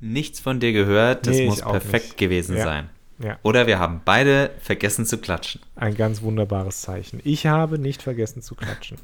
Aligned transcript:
Nichts 0.00 0.40
von 0.40 0.60
dir 0.60 0.72
gehört, 0.72 1.26
das 1.26 1.36
Nee, 1.36 1.46
muss 1.46 1.60
perfekt 1.62 2.04
nicht. 2.06 2.18
gewesen 2.18 2.56
Ja. 2.56 2.64
sein. 2.64 2.90
Ja. 3.20 3.38
Oder 3.42 3.66
wir 3.66 3.78
haben 3.80 4.00
beide 4.04 4.50
vergessen 4.60 5.04
zu 5.04 5.18
klatschen. 5.18 5.60
Ein 5.74 5.96
ganz 5.96 6.22
wunderbares 6.22 6.82
Zeichen. 6.82 7.20
Ich 7.24 7.46
habe 7.46 7.78
nicht 7.78 8.00
vergessen 8.02 8.42
zu 8.42 8.54
klatschen. 8.54 8.96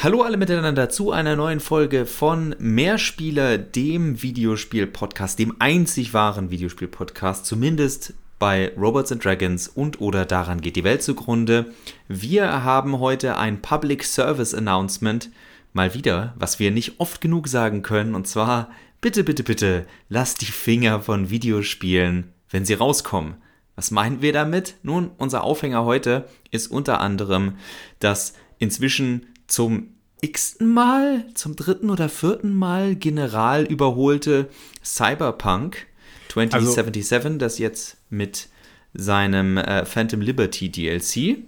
Hallo 0.00 0.22
alle 0.22 0.36
miteinander 0.36 0.90
zu 0.90 1.10
einer 1.10 1.34
neuen 1.34 1.58
Folge 1.58 2.06
von 2.06 2.54
Mehrspieler, 2.60 3.58
dem 3.58 4.22
Videospiel-Podcast, 4.22 5.40
dem 5.40 5.56
einzig 5.58 6.14
wahren 6.14 6.52
Videospiel-Podcast, 6.52 7.44
zumindest 7.44 8.14
bei 8.38 8.70
Robots 8.76 9.10
and 9.10 9.24
Dragons 9.24 9.66
und 9.66 10.00
oder 10.00 10.24
daran 10.24 10.60
geht 10.60 10.76
die 10.76 10.84
Welt 10.84 11.02
zugrunde. 11.02 11.74
Wir 12.06 12.62
haben 12.62 13.00
heute 13.00 13.38
ein 13.38 13.60
Public 13.60 14.04
Service 14.04 14.54
Announcement, 14.54 15.30
mal 15.72 15.94
wieder, 15.94 16.32
was 16.38 16.60
wir 16.60 16.70
nicht 16.70 17.00
oft 17.00 17.20
genug 17.20 17.48
sagen 17.48 17.82
können, 17.82 18.14
und 18.14 18.28
zwar, 18.28 18.70
bitte, 19.00 19.24
bitte, 19.24 19.42
bitte, 19.42 19.84
lasst 20.08 20.42
die 20.42 20.52
Finger 20.52 21.00
von 21.00 21.28
Videospielen, 21.28 22.32
wenn 22.50 22.64
sie 22.64 22.74
rauskommen. 22.74 23.34
Was 23.74 23.90
meinen 23.90 24.22
wir 24.22 24.32
damit? 24.32 24.76
Nun, 24.84 25.10
unser 25.18 25.42
Aufhänger 25.42 25.84
heute 25.84 26.28
ist 26.52 26.68
unter 26.68 27.00
anderem, 27.00 27.54
dass 27.98 28.34
inzwischen 28.60 29.26
zum 29.48 29.94
x-ten 30.20 30.72
Mal, 30.72 31.24
zum 31.34 31.56
dritten 31.56 31.90
oder 31.90 32.08
vierten 32.08 32.54
Mal 32.54 32.96
general 32.96 33.64
überholte 33.64 34.48
Cyberpunk 34.84 35.86
2077, 36.28 37.38
das 37.38 37.58
jetzt 37.58 37.96
mit 38.10 38.48
seinem 38.94 39.58
äh, 39.58 39.84
Phantom 39.84 40.20
Liberty 40.20 40.70
DLC, 40.70 41.38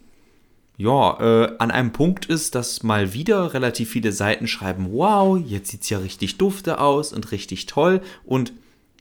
ja, 0.77 1.21
äh, 1.21 1.57
an 1.59 1.71
einem 1.71 1.93
Punkt 1.93 2.27
ist, 2.27 2.55
dass 2.55 2.83
mal 2.83 3.13
wieder 3.13 3.53
relativ 3.53 3.91
viele 3.91 4.13
Seiten 4.13 4.47
schreiben, 4.47 4.93
wow, 4.93 5.39
jetzt 5.39 5.71
sieht's 5.71 5.91
ja 5.91 5.99
richtig 5.99 6.39
dufte 6.39 6.81
aus 6.81 7.13
und 7.13 7.33
richtig 7.33 7.67
toll 7.67 8.01
und 8.25 8.53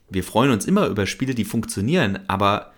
wir 0.09 0.23
freuen 0.23 0.51
uns 0.51 0.65
immer 0.65 0.87
über 0.87 1.05
Spiele, 1.05 1.35
die 1.35 1.45
funktionieren, 1.45 2.19
aber 2.27 2.73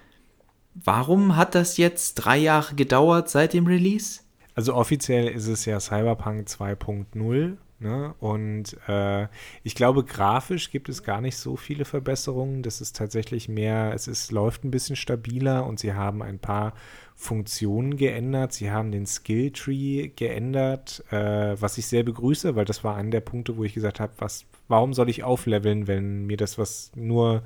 warum 0.76 1.36
hat 1.36 1.56
das 1.56 1.78
jetzt 1.78 2.16
drei 2.16 2.38
Jahre 2.38 2.76
gedauert 2.76 3.30
seit 3.30 3.54
dem 3.54 3.66
Release? 3.66 4.20
Also 4.56 4.76
offiziell 4.76 5.28
ist 5.28 5.48
es 5.48 5.66
ja 5.66 5.80
Cyberpunk 5.80 6.48
2.0. 6.48 7.58
Ne? 7.82 8.14
Und 8.20 8.78
äh, 8.88 9.28
ich 9.64 9.74
glaube, 9.74 10.04
grafisch 10.04 10.70
gibt 10.70 10.88
es 10.88 11.02
gar 11.02 11.20
nicht 11.20 11.36
so 11.36 11.56
viele 11.56 11.84
Verbesserungen. 11.84 12.62
Das 12.62 12.80
ist 12.80 12.96
tatsächlich 12.96 13.50
mehr, 13.50 13.94
es 13.96 14.08
ist, 14.08 14.32
läuft 14.32 14.64
ein 14.64 14.70
bisschen 14.70 14.96
stabiler 14.96 15.66
und 15.66 15.80
sie 15.80 15.94
haben 15.94 16.22
ein 16.22 16.38
paar 16.38 16.74
Funktionen 17.16 17.98
geändert. 17.98 18.54
Sie 18.54 18.70
haben 18.70 18.92
den 18.92 19.08
Skilltree 19.08 20.10
geändert, 20.16 21.04
äh, 21.12 21.60
was 21.60 21.80
ich 21.80 21.88
sehr 21.88 22.04
begrüße, 22.04 22.56
weil 22.56 22.66
das 22.66 22.84
war 22.84 22.96
einer 22.96 23.10
der 23.10 23.22
Punkte, 23.22 23.58
wo 23.58 23.64
ich 23.64 23.74
gesagt 23.74 24.00
habe, 24.00 24.14
was, 24.20 24.46
warum 24.68 24.94
soll 24.94 25.10
ich 25.10 25.24
aufleveln, 25.24 25.88
wenn 25.88 26.28
mir 26.28 26.38
das 26.38 26.60
was 26.60 26.92
nur 26.96 27.42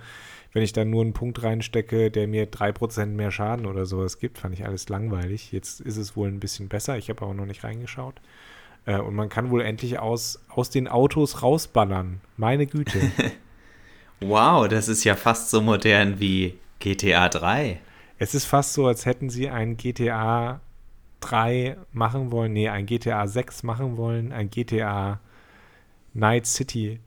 wenn 0.56 0.64
ich 0.64 0.72
da 0.72 0.86
nur 0.86 1.02
einen 1.02 1.12
Punkt 1.12 1.44
reinstecke, 1.44 2.10
der 2.10 2.30
mir 2.30 2.50
3% 2.50 3.08
mehr 3.08 3.30
Schaden 3.30 3.66
oder 3.66 3.86
sowas 3.86 4.20
gibt, 4.20 4.38
fand 4.38 4.54
ich 4.54 4.66
alles 4.66 4.88
langweilig. 4.88 5.52
Jetzt 5.52 5.82
ist 5.82 5.98
es 5.98 6.16
wohl 6.16 6.30
ein 6.30 6.40
bisschen 6.40 6.70
besser. 6.70 6.98
Ich 6.98 7.10
habe 7.10 7.24
aber 7.24 7.34
noch 7.34 7.46
nicht 7.46 7.66
reingeschaut. 7.66 8.16
Äh, 8.86 9.00
und 9.00 9.16
man 9.16 9.28
kann 9.28 9.50
wohl 9.50 9.62
endlich 9.62 10.00
aus, 10.00 10.40
aus 10.48 10.70
den 10.70 10.88
Autos 10.88 11.44
rausballern. 11.44 12.22
Meine 12.38 12.66
Güte. 12.68 13.00
Wow, 14.22 14.70
das 14.70 14.88
ist 14.88 15.04
ja 15.04 15.16
fast 15.16 15.50
so 15.50 15.62
modern 15.62 16.22
wie 16.22 16.58
GTA 16.80 17.28
3. 17.28 17.82
es 18.18 18.34
ist 18.34 18.46
fast 18.46 18.72
so, 18.72 18.88
als 18.88 19.06
hätten 19.06 19.30
sie 19.30 19.50
ein 19.50 19.76
GTA 19.76 20.62
3 21.20 21.76
machen 21.92 22.32
wollen, 22.32 22.54
nee, 22.54 22.70
ein 22.70 22.86
GTA 22.86 23.28
6 23.28 23.64
machen 23.64 23.98
wollen, 23.98 24.32
ein 24.32 24.50
GTA 24.50 25.20
Night 26.14 26.46
City 26.46 27.02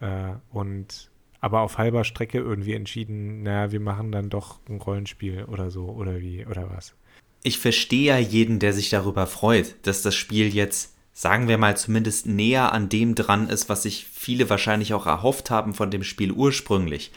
äh, 0.00 0.30
und 0.50 1.10
aber 1.40 1.60
auf 1.60 1.78
halber 1.78 2.04
Strecke 2.04 2.38
irgendwie 2.38 2.74
entschieden, 2.74 3.42
naja, 3.42 3.72
wir 3.72 3.80
machen 3.80 4.12
dann 4.12 4.30
doch 4.30 4.58
ein 4.68 4.80
Rollenspiel 4.80 5.44
oder 5.44 5.70
so, 5.70 5.86
oder 5.86 6.20
wie, 6.20 6.46
oder 6.46 6.70
was. 6.70 6.94
Ich 7.42 7.58
verstehe 7.58 8.06
ja 8.06 8.18
jeden, 8.18 8.58
der 8.58 8.72
sich 8.72 8.90
darüber 8.90 9.26
freut, 9.26 9.74
dass 9.82 10.02
das 10.02 10.14
Spiel 10.14 10.52
jetzt, 10.54 10.94
sagen 11.12 11.48
wir 11.48 11.58
mal, 11.58 11.76
zumindest 11.76 12.26
näher 12.26 12.72
an 12.72 12.88
dem 12.88 13.14
dran 13.14 13.48
ist, 13.48 13.68
was 13.68 13.82
sich 13.82 14.06
viele 14.06 14.50
wahrscheinlich 14.50 14.94
auch 14.94 15.06
erhofft 15.06 15.50
haben 15.50 15.74
von 15.74 15.90
dem 15.90 16.02
Spiel 16.02 16.32
ursprünglich. 16.32 17.12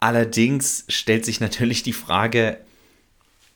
Allerdings 0.00 0.84
stellt 0.88 1.24
sich 1.24 1.40
natürlich 1.40 1.82
die 1.82 1.92
Frage, 1.92 2.58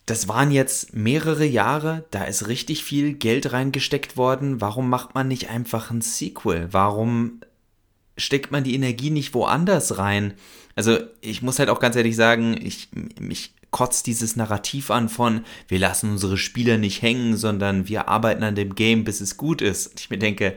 das 0.06 0.26
waren 0.26 0.50
jetzt 0.50 0.94
mehrere 0.94 1.44
Jahre, 1.44 2.04
da 2.10 2.24
ist 2.24 2.48
richtig 2.48 2.82
viel 2.82 3.14
Geld 3.14 3.52
reingesteckt 3.52 4.16
worden. 4.16 4.60
Warum 4.60 4.90
macht 4.90 5.14
man 5.14 5.28
nicht 5.28 5.50
einfach 5.50 5.90
ein 5.90 6.00
Sequel? 6.00 6.68
Warum 6.72 7.40
steckt 8.20 8.50
man 8.50 8.64
die 8.64 8.74
Energie 8.74 9.10
nicht 9.10 9.34
woanders 9.34 9.98
rein? 9.98 10.34
Also 10.76 10.98
ich 11.20 11.42
muss 11.42 11.58
halt 11.58 11.68
auch 11.68 11.80
ganz 11.80 11.96
ehrlich 11.96 12.16
sagen, 12.16 12.58
ich, 12.62 12.88
mich 13.18 13.52
kotzt 13.70 14.06
dieses 14.06 14.36
Narrativ 14.36 14.90
an 14.90 15.08
von, 15.08 15.44
wir 15.68 15.78
lassen 15.78 16.10
unsere 16.10 16.36
Spieler 16.36 16.78
nicht 16.78 17.02
hängen, 17.02 17.36
sondern 17.36 17.88
wir 17.88 18.08
arbeiten 18.08 18.42
an 18.42 18.54
dem 18.54 18.74
Game, 18.74 19.04
bis 19.04 19.20
es 19.20 19.36
gut 19.36 19.62
ist. 19.62 19.88
Und 19.88 20.00
ich 20.00 20.10
mir 20.10 20.18
denke, 20.18 20.56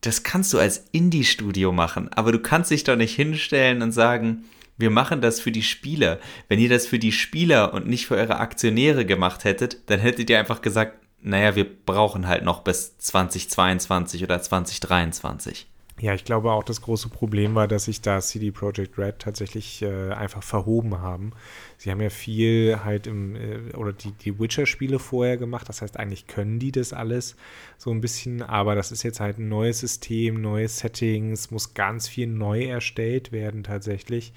das 0.00 0.22
kannst 0.22 0.52
du 0.52 0.58
als 0.58 0.84
Indie-Studio 0.92 1.72
machen, 1.72 2.08
aber 2.12 2.32
du 2.32 2.38
kannst 2.38 2.70
dich 2.70 2.84
doch 2.84 2.96
nicht 2.96 3.16
hinstellen 3.16 3.82
und 3.82 3.92
sagen, 3.92 4.44
wir 4.76 4.90
machen 4.90 5.20
das 5.20 5.40
für 5.40 5.50
die 5.50 5.62
Spieler. 5.62 6.20
Wenn 6.46 6.60
ihr 6.60 6.68
das 6.68 6.86
für 6.86 7.00
die 7.00 7.10
Spieler 7.10 7.74
und 7.74 7.88
nicht 7.88 8.06
für 8.06 8.14
eure 8.14 8.38
Aktionäre 8.38 9.04
gemacht 9.04 9.42
hättet, 9.42 9.90
dann 9.90 9.98
hättet 9.98 10.30
ihr 10.30 10.38
einfach 10.38 10.62
gesagt, 10.62 10.98
naja, 11.20 11.56
wir 11.56 11.66
brauchen 11.84 12.28
halt 12.28 12.44
noch 12.44 12.62
bis 12.62 12.96
2022 12.98 14.22
oder 14.22 14.40
2023. 14.40 15.66
Ja, 16.00 16.14
ich 16.14 16.24
glaube 16.24 16.52
auch, 16.52 16.62
das 16.62 16.80
große 16.80 17.08
Problem 17.08 17.56
war, 17.56 17.66
dass 17.66 17.86
sich 17.86 18.00
da 18.00 18.20
CD 18.20 18.52
Projekt 18.52 18.98
Red 18.98 19.18
tatsächlich 19.18 19.82
äh, 19.82 20.12
einfach 20.12 20.44
verhoben 20.44 21.00
haben. 21.00 21.32
Sie 21.76 21.90
haben 21.90 22.00
ja 22.00 22.08
viel 22.10 22.78
halt 22.84 23.08
im, 23.08 23.34
äh, 23.34 23.74
oder 23.76 23.92
die, 23.92 24.12
die 24.12 24.38
Witcher-Spiele 24.38 25.00
vorher 25.00 25.36
gemacht. 25.36 25.68
Das 25.68 25.82
heißt, 25.82 25.96
eigentlich 25.96 26.28
können 26.28 26.60
die 26.60 26.70
das 26.70 26.92
alles 26.92 27.34
so 27.78 27.90
ein 27.90 28.00
bisschen, 28.00 28.42
aber 28.42 28.76
das 28.76 28.92
ist 28.92 29.02
jetzt 29.02 29.18
halt 29.18 29.38
ein 29.38 29.48
neues 29.48 29.80
System, 29.80 30.40
neue 30.40 30.68
Settings, 30.68 31.50
muss 31.50 31.74
ganz 31.74 32.06
viel 32.06 32.28
neu 32.28 32.62
erstellt 32.64 33.32
werden 33.32 33.64
tatsächlich. 33.64 34.32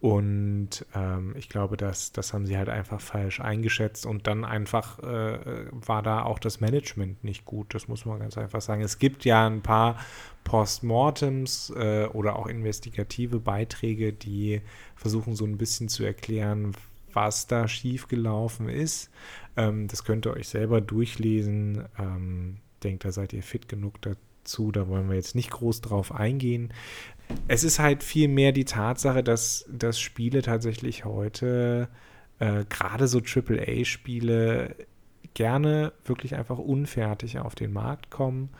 Und 0.00 0.86
ähm, 0.94 1.34
ich 1.36 1.48
glaube, 1.48 1.76
das, 1.76 2.12
das 2.12 2.32
haben 2.32 2.46
sie 2.46 2.56
halt 2.56 2.68
einfach 2.68 3.00
falsch 3.00 3.40
eingeschätzt 3.40 4.06
und 4.06 4.28
dann 4.28 4.44
einfach 4.44 5.00
äh, 5.00 5.66
war 5.72 6.02
da 6.02 6.22
auch 6.22 6.38
das 6.38 6.60
Management 6.60 7.24
nicht 7.24 7.44
gut. 7.44 7.74
Das 7.74 7.88
muss 7.88 8.04
man 8.04 8.20
ganz 8.20 8.38
einfach 8.38 8.60
sagen. 8.60 8.82
Es 8.82 9.00
gibt 9.00 9.24
ja 9.24 9.44
ein 9.44 9.60
paar 9.60 9.98
Postmortems 10.44 11.70
äh, 11.76 12.06
oder 12.12 12.36
auch 12.36 12.46
investigative 12.46 13.40
Beiträge, 13.40 14.12
die 14.12 14.60
versuchen 14.94 15.34
so 15.34 15.44
ein 15.44 15.58
bisschen 15.58 15.88
zu 15.88 16.04
erklären, 16.04 16.72
was 17.12 17.48
da 17.48 17.66
schiefgelaufen 17.66 18.68
ist. 18.68 19.10
Ähm, 19.56 19.88
das 19.88 20.04
könnt 20.04 20.26
ihr 20.26 20.32
euch 20.32 20.48
selber 20.48 20.80
durchlesen. 20.80 21.84
Ähm, 21.98 22.58
denkt, 22.84 23.04
da 23.04 23.10
seid 23.10 23.32
ihr 23.32 23.42
fit 23.42 23.68
genug 23.68 24.00
dazu. 24.02 24.70
Da 24.70 24.86
wollen 24.86 25.08
wir 25.08 25.16
jetzt 25.16 25.34
nicht 25.34 25.50
groß 25.50 25.80
drauf 25.80 26.14
eingehen. 26.14 26.72
Es 27.46 27.64
ist 27.64 27.78
halt 27.78 28.02
viel 28.02 28.28
mehr 28.28 28.52
die 28.52 28.64
Tatsache, 28.64 29.22
dass, 29.22 29.64
dass 29.70 29.98
Spiele 29.98 30.42
tatsächlich 30.42 31.04
heute, 31.04 31.88
äh, 32.38 32.64
gerade 32.68 33.08
so 33.08 33.20
AAA-Spiele, 33.20 34.74
gerne 35.34 35.92
wirklich 36.04 36.34
einfach 36.34 36.58
unfertig 36.58 37.38
auf 37.38 37.54
den 37.54 37.72
Markt 37.72 38.10
kommen. 38.10 38.50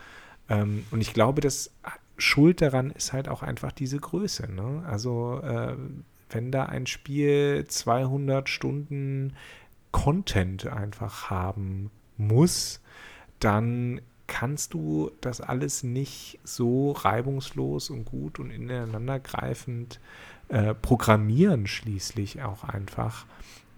Ähm, 0.48 0.84
und 0.90 1.00
ich 1.00 1.12
glaube, 1.12 1.40
dass 1.40 1.72
Schuld 2.16 2.60
daran 2.60 2.90
ist 2.90 3.12
halt 3.12 3.28
auch 3.28 3.42
einfach 3.42 3.72
diese 3.72 3.98
Größe. 3.98 4.52
Ne? 4.52 4.84
Also 4.86 5.40
äh, 5.42 5.76
wenn 6.30 6.52
da 6.52 6.66
ein 6.66 6.86
Spiel 6.86 7.64
200 7.66 8.48
Stunden 8.48 9.34
Content 9.92 10.66
einfach 10.66 11.30
haben 11.30 11.90
muss, 12.16 12.80
dann 13.40 14.00
kannst 14.28 14.74
du 14.74 15.10
das 15.20 15.40
alles 15.40 15.82
nicht 15.82 16.38
so 16.44 16.92
reibungslos 16.92 17.90
und 17.90 18.04
gut 18.04 18.38
und 18.38 18.50
ineinandergreifend 18.50 19.98
äh, 20.48 20.74
programmieren 20.74 21.66
schließlich 21.66 22.42
auch 22.42 22.62
einfach, 22.62 23.26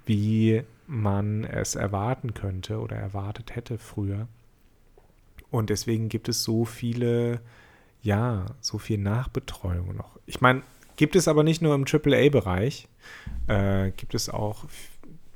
wie 0.04 0.62
man 0.86 1.44
es 1.44 1.76
erwarten 1.76 2.34
könnte 2.34 2.80
oder 2.80 2.96
erwartet 2.96 3.54
hätte 3.54 3.78
früher. 3.78 4.28
Und 5.50 5.70
deswegen 5.70 6.08
gibt 6.08 6.28
es 6.28 6.42
so 6.42 6.64
viele, 6.64 7.40
ja, 8.02 8.46
so 8.60 8.78
viel 8.78 8.98
Nachbetreuung 8.98 9.96
noch. 9.96 10.18
Ich 10.26 10.40
meine, 10.40 10.62
gibt 10.96 11.16
es 11.16 11.28
aber 11.28 11.44
nicht 11.44 11.62
nur 11.62 11.74
im 11.74 11.86
AAA-Bereich, 11.86 12.88
äh, 13.46 13.92
gibt 13.92 14.14
es 14.14 14.28
auch 14.28 14.64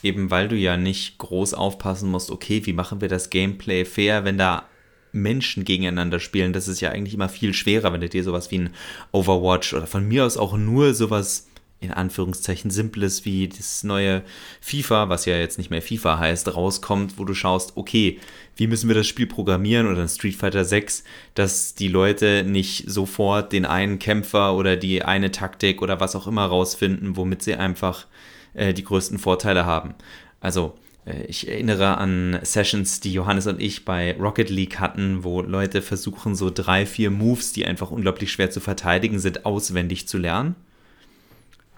eben 0.04 0.32
weil 0.32 0.48
du 0.48 0.56
ja 0.56 0.78
nicht 0.78 1.18
groß 1.18 1.54
aufpassen 1.54 2.10
musst, 2.10 2.32
okay, 2.32 2.66
wie 2.66 2.74
machen 2.74 3.02
wir 3.02 3.08
das 3.08 3.30
Gameplay 3.30 3.86
fair, 3.86 4.26
wenn 4.26 4.38
da 4.38 4.68
Menschen 5.14 5.64
gegeneinander 5.64 6.20
spielen. 6.20 6.54
Das 6.54 6.68
ist 6.68 6.82
ja 6.82 6.90
eigentlich 6.90 7.14
immer 7.14 7.30
viel 7.30 7.54
schwerer, 7.54 7.94
wenn 7.94 8.02
du 8.02 8.10
dir 8.10 8.24
sowas 8.24 8.52
wie 8.52 8.60
ein 8.60 8.70
Overwatch 9.12 9.74
oder 9.74 9.88
von 9.88 10.08
mir 10.08 10.26
aus 10.26 10.38
auch 10.38 10.58
nur 10.58 10.94
sowas 10.94 11.48
in 11.84 11.92
Anführungszeichen 11.92 12.72
simples 12.72 13.26
wie 13.26 13.50
das 13.50 13.84
neue 13.84 14.24
FIFA, 14.62 15.10
was 15.10 15.26
ja 15.26 15.38
jetzt 15.38 15.58
nicht 15.58 15.70
mehr 15.70 15.82
FIFA 15.82 16.18
heißt, 16.18 16.56
rauskommt, 16.56 17.18
wo 17.18 17.26
du 17.26 17.34
schaust, 17.34 17.74
okay, 17.76 18.20
wie 18.56 18.68
müssen 18.68 18.88
wir 18.88 18.96
das 18.96 19.06
Spiel 19.06 19.28
programmieren 19.28 19.88
oder 19.88 20.02
ein 20.02 20.08
Street 20.08 20.36
Fighter 20.36 20.64
6, 20.64 21.04
dass 21.36 21.76
die 21.76 21.90
Leute 21.90 22.46
nicht 22.48 22.90
sofort 22.90 23.52
den 23.52 23.66
einen 23.66 24.00
Kämpfer 24.00 24.56
oder 24.56 24.78
die 24.78 25.04
eine 25.04 25.32
Taktik 25.32 25.82
oder 25.82 26.00
was 26.00 26.16
auch 26.16 26.26
immer 26.26 26.46
rausfinden, 26.46 27.18
womit 27.18 27.44
sie 27.44 27.56
einfach 27.56 28.08
äh, 28.54 28.74
die 28.74 28.84
größten 28.84 29.20
Vorteile 29.20 29.66
haben. 29.66 29.96
Also 30.40 30.78
äh, 31.06 31.24
ich 31.26 31.48
erinnere 31.48 31.98
an 31.98 32.40
Sessions, 32.44 33.00
die 33.00 33.14
Johannes 33.14 33.48
und 33.48 33.62
ich 33.62 33.86
bei 33.86 34.16
Rocket 34.18 34.50
League 34.50 34.80
hatten, 34.80 35.24
wo 35.24 35.42
Leute 35.42 35.82
versuchen, 35.82 36.36
so 36.36 36.50
drei, 36.50 36.86
vier 36.86 37.12
Moves, 37.12 37.54
die 37.54 37.66
einfach 37.66 37.92
unglaublich 37.92 38.32
schwer 38.32 38.52
zu 38.52 38.60
verteidigen 38.60 39.20
sind, 39.20 39.46
auswendig 39.46 40.08
zu 40.08 40.18
lernen. 40.18 40.56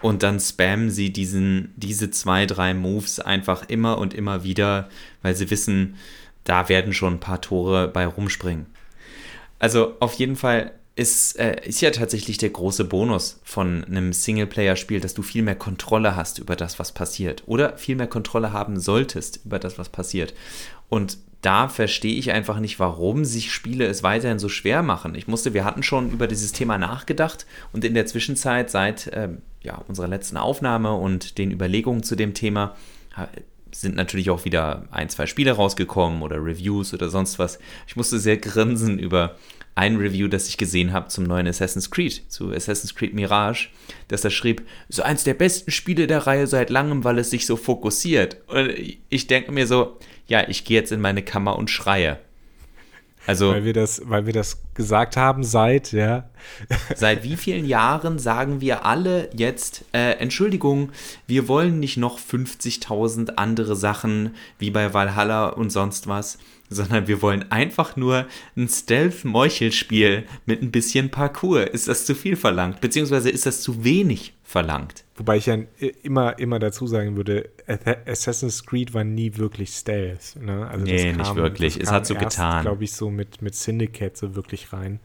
Und 0.02 0.22
dann 0.22 0.38
spammen 0.40 0.90
sie 0.90 1.12
diesen, 1.12 1.72
diese 1.76 2.10
zwei, 2.10 2.46
drei 2.46 2.74
Moves 2.74 3.18
einfach 3.18 3.68
immer 3.68 3.98
und 3.98 4.12
immer 4.12 4.44
wieder, 4.44 4.88
weil 5.22 5.34
sie 5.34 5.50
wissen, 5.50 5.96
da 6.44 6.68
werden 6.68 6.92
schon 6.92 7.14
ein 7.14 7.20
paar 7.20 7.40
Tore 7.40 7.88
bei 7.88 8.06
rumspringen. 8.06 8.66
Also 9.58 9.94
auf 10.00 10.12
jeden 10.14 10.36
Fall 10.36 10.72
ist, 10.96 11.38
äh, 11.38 11.60
ist 11.66 11.82
ja 11.82 11.90
tatsächlich 11.90 12.38
der 12.38 12.50
große 12.50 12.84
Bonus 12.84 13.38
von 13.44 13.84
einem 13.84 14.14
Singleplayer-Spiel, 14.14 15.00
dass 15.00 15.12
du 15.12 15.22
viel 15.22 15.42
mehr 15.42 15.54
Kontrolle 15.54 16.16
hast 16.16 16.38
über 16.38 16.56
das, 16.56 16.78
was 16.78 16.92
passiert. 16.92 17.42
Oder 17.46 17.76
viel 17.76 17.96
mehr 17.96 18.06
Kontrolle 18.06 18.52
haben 18.52 18.80
solltest 18.80 19.40
über 19.44 19.58
das, 19.58 19.78
was 19.78 19.90
passiert. 19.90 20.32
Und 20.88 21.18
da 21.42 21.68
verstehe 21.68 22.16
ich 22.16 22.32
einfach 22.32 22.58
nicht, 22.58 22.80
warum 22.80 23.26
sich 23.26 23.52
Spiele 23.52 23.86
es 23.86 24.02
weiterhin 24.02 24.38
so 24.38 24.48
schwer 24.48 24.82
machen. 24.82 25.14
Ich 25.14 25.28
musste, 25.28 25.52
wir 25.52 25.66
hatten 25.66 25.82
schon 25.82 26.10
über 26.10 26.26
dieses 26.26 26.52
Thema 26.52 26.78
nachgedacht 26.78 27.46
und 27.72 27.84
in 27.84 27.94
der 27.94 28.06
Zwischenzeit 28.06 28.70
seit 28.70 29.08
äh, 29.08 29.28
ja, 29.62 29.76
unserer 29.86 30.08
letzten 30.08 30.38
Aufnahme 30.38 30.94
und 30.94 31.36
den 31.36 31.52
Überlegungen 31.52 32.02
zu 32.02 32.16
dem 32.16 32.32
Thema 32.32 32.74
sind 33.70 33.96
natürlich 33.96 34.30
auch 34.30 34.44
wieder 34.44 34.84
ein, 34.90 35.08
zwei 35.08 35.26
Spiele 35.26 35.52
rausgekommen 35.52 36.22
oder 36.22 36.36
Reviews 36.36 36.94
oder 36.94 37.10
sonst 37.10 37.38
was. 37.38 37.58
Ich 37.86 37.96
musste 37.96 38.18
sehr 38.18 38.38
grinsen 38.38 38.98
über 38.98 39.36
ein 39.76 39.96
Review, 39.96 40.26
das 40.26 40.48
ich 40.48 40.56
gesehen 40.56 40.92
habe 40.92 41.08
zum 41.08 41.24
neuen 41.24 41.46
Assassin's 41.46 41.90
Creed, 41.90 42.22
zu 42.28 42.50
Assassin's 42.50 42.94
Creed 42.94 43.14
Mirage, 43.14 43.68
dass 44.08 44.24
er 44.24 44.30
schrieb, 44.30 44.66
so 44.88 45.02
eins 45.02 45.22
der 45.22 45.34
besten 45.34 45.70
Spiele 45.70 46.06
der 46.06 46.26
Reihe 46.26 46.46
seit 46.46 46.70
langem, 46.70 47.04
weil 47.04 47.18
es 47.18 47.30
sich 47.30 47.46
so 47.46 47.56
fokussiert. 47.56 48.38
Und 48.48 48.72
ich 49.10 49.26
denke 49.26 49.52
mir 49.52 49.66
so, 49.66 49.98
ja, 50.26 50.48
ich 50.48 50.64
gehe 50.64 50.80
jetzt 50.80 50.92
in 50.92 51.00
meine 51.00 51.22
Kammer 51.22 51.56
und 51.56 51.70
schreie. 51.70 52.18
Also, 53.26 53.50
weil 53.50 53.64
wir 53.64 53.72
das, 53.72 54.02
weil 54.04 54.26
wir 54.26 54.32
das 54.32 54.62
gesagt 54.74 55.16
haben 55.16 55.42
seit, 55.42 55.92
ja. 55.92 56.28
Seit 56.94 57.24
wie 57.24 57.36
vielen 57.36 57.66
Jahren 57.66 58.20
sagen 58.20 58.60
wir 58.60 58.86
alle 58.86 59.28
jetzt, 59.34 59.84
äh, 59.92 60.12
Entschuldigung, 60.12 60.90
wir 61.26 61.48
wollen 61.48 61.80
nicht 61.80 61.96
noch 61.96 62.20
50.000 62.20 63.34
andere 63.36 63.74
Sachen 63.74 64.34
wie 64.58 64.70
bei 64.70 64.94
Valhalla 64.94 65.48
und 65.48 65.70
sonst 65.70 66.06
was 66.06 66.38
sondern 66.68 67.06
wir 67.06 67.22
wollen 67.22 67.50
einfach 67.50 67.96
nur 67.96 68.26
ein 68.56 68.68
Stealth-Meuchelspiel 68.68 70.24
mit 70.46 70.62
ein 70.62 70.70
bisschen 70.70 71.10
Parcours. 71.10 71.70
Ist 71.70 71.88
das 71.88 72.06
zu 72.06 72.14
viel 72.14 72.36
verlangt? 72.36 72.80
Beziehungsweise 72.80 73.30
ist 73.30 73.46
das 73.46 73.62
zu 73.62 73.84
wenig 73.84 74.34
verlangt? 74.42 75.05
Wobei 75.16 75.38
ich 75.38 75.46
ja 75.46 75.56
immer, 76.02 76.38
immer 76.38 76.58
dazu 76.58 76.86
sagen 76.86 77.16
würde, 77.16 77.48
Assassin's 78.06 78.66
Creed 78.66 78.92
war 78.92 79.04
nie 79.04 79.36
wirklich 79.36 79.70
Stealth. 79.70 80.36
Ne? 80.40 80.66
Also 80.66 80.84
nee, 80.84 81.12
kam, 81.12 81.18
nicht 81.18 81.34
wirklich. 81.36 81.80
Es 81.80 81.90
hat 81.90 82.06
so 82.06 82.14
erst, 82.14 82.36
getan. 82.36 82.62
glaube 82.62 82.84
ich, 82.84 82.92
so 82.92 83.10
mit, 83.10 83.40
mit 83.40 83.54
Syndicate 83.54 84.16
so 84.16 84.36
wirklich 84.36 84.72
rein. 84.72 85.00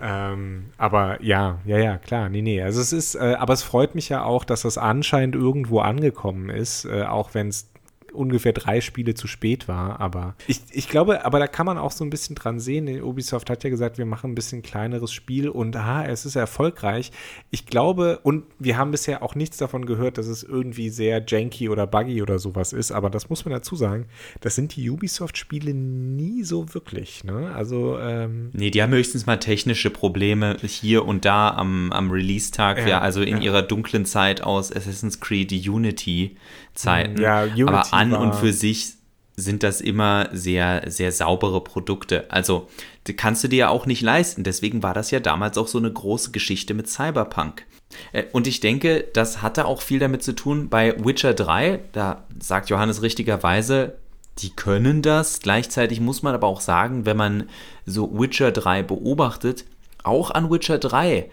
Ähm, 0.00 0.66
aber 0.78 1.22
ja, 1.22 1.58
ja, 1.64 1.78
ja, 1.78 1.98
klar, 1.98 2.28
nee, 2.28 2.42
nee. 2.42 2.62
Also 2.62 2.80
es 2.80 2.92
ist, 2.92 3.14
äh, 3.14 3.36
aber 3.38 3.52
es 3.52 3.62
freut 3.62 3.94
mich 3.94 4.08
ja 4.08 4.24
auch, 4.24 4.44
dass 4.44 4.62
das 4.62 4.78
anscheinend 4.78 5.34
irgendwo 5.34 5.80
angekommen 5.80 6.48
ist, 6.48 6.84
äh, 6.84 7.02
auch 7.02 7.34
wenn 7.34 7.48
es 7.48 7.71
ungefähr 8.12 8.52
drei 8.52 8.80
Spiele 8.80 9.14
zu 9.14 9.26
spät 9.26 9.68
war. 9.68 10.00
Aber 10.00 10.34
ich, 10.46 10.60
ich 10.70 10.88
glaube, 10.88 11.24
aber 11.24 11.38
da 11.38 11.46
kann 11.46 11.66
man 11.66 11.78
auch 11.78 11.90
so 11.90 12.04
ein 12.04 12.10
bisschen 12.10 12.36
dran 12.36 12.60
sehen. 12.60 13.02
Ubisoft 13.02 13.50
hat 13.50 13.64
ja 13.64 13.70
gesagt, 13.70 13.98
wir 13.98 14.06
machen 14.06 14.32
ein 14.32 14.34
bisschen 14.34 14.62
kleineres 14.62 15.12
Spiel 15.12 15.48
und 15.48 15.76
aha, 15.76 16.04
es 16.04 16.24
ist 16.24 16.36
erfolgreich. 16.36 17.12
Ich 17.50 17.66
glaube, 17.66 18.20
und 18.22 18.44
wir 18.58 18.76
haben 18.76 18.90
bisher 18.90 19.22
auch 19.22 19.34
nichts 19.34 19.56
davon 19.56 19.86
gehört, 19.86 20.18
dass 20.18 20.26
es 20.26 20.42
irgendwie 20.42 20.90
sehr 20.90 21.22
janky 21.26 21.68
oder 21.68 21.86
buggy 21.86 22.22
oder 22.22 22.38
sowas 22.38 22.72
ist. 22.72 22.92
Aber 22.92 23.10
das 23.10 23.30
muss 23.30 23.44
man 23.44 23.52
dazu 23.52 23.76
sagen, 23.76 24.06
das 24.40 24.54
sind 24.54 24.76
die 24.76 24.90
Ubisoft-Spiele 24.90 25.74
nie 25.74 26.44
so 26.44 26.74
wirklich. 26.74 27.24
Ne? 27.24 27.52
Also, 27.54 27.98
ähm, 27.98 28.50
nee, 28.52 28.70
die 28.70 28.82
haben 28.82 28.92
höchstens 28.92 29.26
mal 29.26 29.38
technische 29.38 29.90
Probleme 29.90 30.56
hier 30.62 31.04
und 31.04 31.24
da 31.24 31.50
am, 31.50 31.92
am 31.92 32.10
Release-Tag, 32.10 32.78
ja, 32.78 32.88
ja, 32.88 33.00
also 33.00 33.22
in 33.22 33.38
ja. 33.38 33.42
ihrer 33.42 33.62
dunklen 33.62 34.04
Zeit 34.04 34.42
aus 34.42 34.74
Assassin's 34.74 35.20
Creed 35.20 35.52
Unity 35.52 36.36
Zeiten. 36.74 37.20
Ja, 37.20 37.42
Unity 37.42 37.62
Aber 37.64 37.92
an 38.02 38.14
und 38.14 38.34
für 38.34 38.52
sich 38.52 38.94
sind 39.36 39.62
das 39.62 39.80
immer 39.80 40.28
sehr, 40.32 40.84
sehr 40.90 41.12
saubere 41.12 41.62
Produkte. 41.62 42.30
Also 42.30 42.68
kannst 43.16 43.42
du 43.42 43.48
dir 43.48 43.56
ja 43.56 43.68
auch 43.68 43.86
nicht 43.86 44.02
leisten. 44.02 44.44
Deswegen 44.44 44.82
war 44.82 44.94
das 44.94 45.10
ja 45.10 45.20
damals 45.20 45.56
auch 45.58 45.68
so 45.68 45.78
eine 45.78 45.92
große 45.92 46.30
Geschichte 46.30 46.74
mit 46.74 46.88
Cyberpunk. 46.88 47.66
Äh, 48.12 48.24
und 48.32 48.46
ich 48.46 48.60
denke, 48.60 49.04
das 49.12 49.42
hatte 49.42 49.64
auch 49.64 49.80
viel 49.80 49.98
damit 49.98 50.22
zu 50.22 50.34
tun 50.34 50.68
bei 50.68 50.94
Witcher 51.02 51.34
3. 51.34 51.80
Da 51.92 52.24
sagt 52.38 52.70
Johannes 52.70 53.02
richtigerweise, 53.02 53.94
die 54.38 54.50
können 54.50 55.02
das. 55.02 55.40
Gleichzeitig 55.40 56.00
muss 56.00 56.22
man 56.22 56.34
aber 56.34 56.46
auch 56.46 56.60
sagen, 56.60 57.06
wenn 57.06 57.16
man 57.16 57.48
so 57.86 58.18
Witcher 58.18 58.52
3 58.52 58.82
beobachtet, 58.82 59.64
auch 60.04 60.30
an 60.30 60.50
Witcher 60.50 60.78
3 60.78 61.30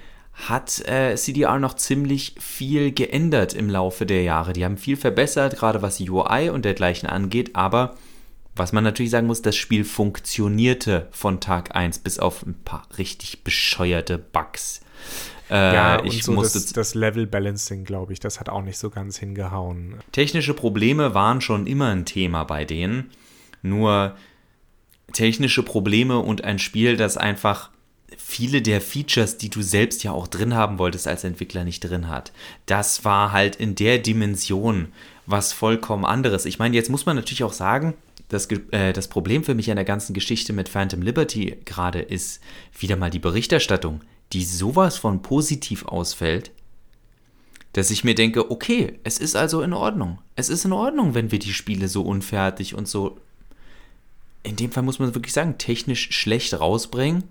hat 0.48 0.88
äh, 0.88 1.15
CDR 1.15 1.60
noch 1.60 1.75
ziemlich 1.75 2.36
viel 2.39 2.91
geändert 2.91 3.53
im 3.53 3.69
Laufe 3.69 4.05
der 4.05 4.24
Jahre. 4.24 4.53
Die 4.53 4.63
haben 4.63 4.77
viel 4.77 4.96
verbessert, 4.96 5.58
gerade 5.58 5.81
was 5.81 6.00
UI 6.00 6.50
und 6.50 6.65
dergleichen 6.65 7.10
angeht, 7.10 7.55
aber 7.55 7.96
was 8.55 8.74
man 8.74 8.84
natürlich 8.84 9.12
sagen 9.12 9.27
muss, 9.27 9.41
das 9.41 9.55
Spiel 9.55 9.86
funktionierte 9.86 11.08
von 11.12 11.39
Tag 11.39 11.75
1 11.75 12.00
bis 12.00 12.19
auf 12.19 12.46
ein 12.46 12.55
paar 12.63 12.84
richtig 12.98 13.43
bescheuerte 13.43 14.17
Bugs. 14.17 14.81
Äh, 15.50 15.74
ja, 15.74 16.03
ich 16.03 16.24
so 16.24 16.34
musste 16.34 16.60
das, 16.60 16.74
das 16.74 16.93
Level 16.93 17.25
Balancing, 17.25 17.84
glaube 17.84 18.13
ich, 18.13 18.19
das 18.19 18.39
hat 18.39 18.50
auch 18.50 18.62
nicht 18.62 18.77
so 18.77 18.89
ganz 18.89 19.17
hingehauen. 19.17 19.96
Technische 20.12 20.53
Probleme 20.53 21.13
waren 21.13 21.41
schon 21.41 21.67
immer 21.67 21.89
ein 21.89 22.05
Thema 22.05 22.43
bei 22.43 22.65
denen. 22.65 23.12
Nur 23.62 24.15
technische 25.13 25.63
Probleme 25.63 26.19
und 26.19 26.43
ein 26.43 26.60
Spiel, 26.60 26.98
das 26.98 27.17
einfach 27.17 27.72
viele 28.17 28.61
der 28.61 28.81
Features, 28.81 29.37
die 29.37 29.49
du 29.49 29.61
selbst 29.61 30.03
ja 30.03 30.11
auch 30.11 30.27
drin 30.27 30.53
haben 30.53 30.79
wolltest 30.79 31.07
als 31.07 31.23
Entwickler, 31.23 31.63
nicht 31.63 31.81
drin 31.81 32.07
hat. 32.07 32.31
Das 32.65 33.05
war 33.05 33.31
halt 33.31 33.55
in 33.55 33.75
der 33.75 33.99
Dimension 33.99 34.89
was 35.25 35.53
vollkommen 35.53 36.05
anderes. 36.05 36.45
Ich 36.45 36.59
meine, 36.59 36.75
jetzt 36.75 36.89
muss 36.89 37.05
man 37.05 37.15
natürlich 37.15 37.43
auch 37.43 37.53
sagen, 37.53 37.93
das, 38.29 38.47
äh, 38.71 38.93
das 38.93 39.07
Problem 39.07 39.43
für 39.43 39.55
mich 39.55 39.69
an 39.69 39.75
der 39.75 39.85
ganzen 39.85 40.13
Geschichte 40.13 40.53
mit 40.53 40.69
Phantom 40.69 41.01
Liberty 41.01 41.57
gerade 41.65 41.99
ist 41.99 42.41
wieder 42.77 42.95
mal 42.95 43.09
die 43.09 43.19
Berichterstattung, 43.19 44.01
die 44.33 44.43
sowas 44.43 44.97
von 44.97 45.21
positiv 45.21 45.85
ausfällt, 45.85 46.51
dass 47.73 47.91
ich 47.91 48.03
mir 48.03 48.15
denke, 48.15 48.49
okay, 48.49 48.99
es 49.03 49.19
ist 49.19 49.35
also 49.35 49.61
in 49.61 49.73
Ordnung. 49.73 50.19
Es 50.35 50.49
ist 50.49 50.65
in 50.65 50.73
Ordnung, 50.73 51.13
wenn 51.13 51.31
wir 51.31 51.39
die 51.39 51.53
Spiele 51.53 51.87
so 51.87 52.01
unfertig 52.01 52.73
und 52.73 52.87
so, 52.87 53.17
in 54.43 54.55
dem 54.55 54.71
Fall 54.71 54.83
muss 54.83 54.99
man 54.99 55.13
wirklich 55.13 55.33
sagen, 55.33 55.57
technisch 55.57 56.09
schlecht 56.11 56.59
rausbringen 56.59 57.23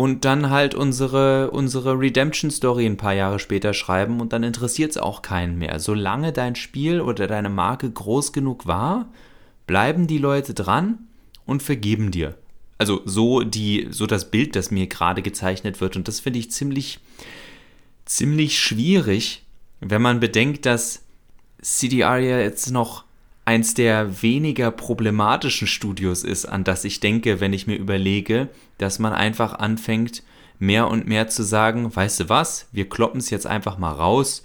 und 0.00 0.24
dann 0.24 0.48
halt 0.48 0.74
unsere, 0.74 1.50
unsere 1.50 1.92
Redemption-Story 1.92 2.86
ein 2.86 2.96
paar 2.96 3.12
Jahre 3.12 3.38
später 3.38 3.74
schreiben 3.74 4.22
und 4.22 4.32
dann 4.32 4.42
interessiert 4.42 4.92
es 4.92 4.96
auch 4.96 5.20
keinen 5.20 5.58
mehr. 5.58 5.78
Solange 5.78 6.32
dein 6.32 6.56
Spiel 6.56 7.02
oder 7.02 7.26
deine 7.26 7.50
Marke 7.50 7.90
groß 7.90 8.32
genug 8.32 8.66
war, 8.66 9.12
bleiben 9.66 10.06
die 10.06 10.16
Leute 10.16 10.54
dran 10.54 11.00
und 11.44 11.62
vergeben 11.62 12.12
dir. 12.12 12.38
Also 12.78 13.02
so 13.04 13.42
die, 13.42 13.88
so 13.90 14.06
das 14.06 14.30
Bild, 14.30 14.56
das 14.56 14.70
mir 14.70 14.86
gerade 14.86 15.20
gezeichnet 15.20 15.82
wird. 15.82 15.96
Und 15.96 16.08
das 16.08 16.18
finde 16.18 16.38
ich 16.38 16.50
ziemlich, 16.50 17.00
ziemlich 18.06 18.58
schwierig, 18.58 19.42
wenn 19.80 20.00
man 20.00 20.18
bedenkt, 20.18 20.64
dass 20.64 21.02
CDR 21.60 22.16
ja 22.16 22.38
jetzt 22.38 22.70
noch 22.70 23.04
eins 23.50 23.74
der 23.74 24.22
weniger 24.22 24.70
problematischen 24.70 25.66
Studios 25.66 26.22
ist, 26.22 26.46
an 26.46 26.62
das 26.62 26.84
ich 26.84 27.00
denke, 27.00 27.40
wenn 27.40 27.52
ich 27.52 27.66
mir 27.66 27.74
überlege, 27.74 28.48
dass 28.78 29.00
man 29.00 29.12
einfach 29.12 29.54
anfängt, 29.54 30.22
mehr 30.60 30.86
und 30.86 31.08
mehr 31.08 31.26
zu 31.26 31.42
sagen, 31.42 31.94
weißt 31.94 32.20
du 32.20 32.28
was, 32.28 32.68
wir 32.70 32.88
kloppen 32.88 33.18
es 33.18 33.28
jetzt 33.28 33.48
einfach 33.48 33.76
mal 33.76 33.90
raus, 33.90 34.44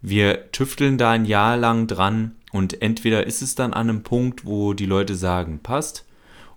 wir 0.00 0.50
tüfteln 0.50 0.96
da 0.96 1.10
ein 1.10 1.26
Jahr 1.26 1.58
lang 1.58 1.88
dran 1.88 2.36
und 2.50 2.80
entweder 2.80 3.26
ist 3.26 3.42
es 3.42 3.54
dann 3.54 3.74
an 3.74 3.90
einem 3.90 4.02
Punkt, 4.02 4.46
wo 4.46 4.72
die 4.72 4.86
Leute 4.86 5.14
sagen, 5.14 5.60
passt, 5.62 6.06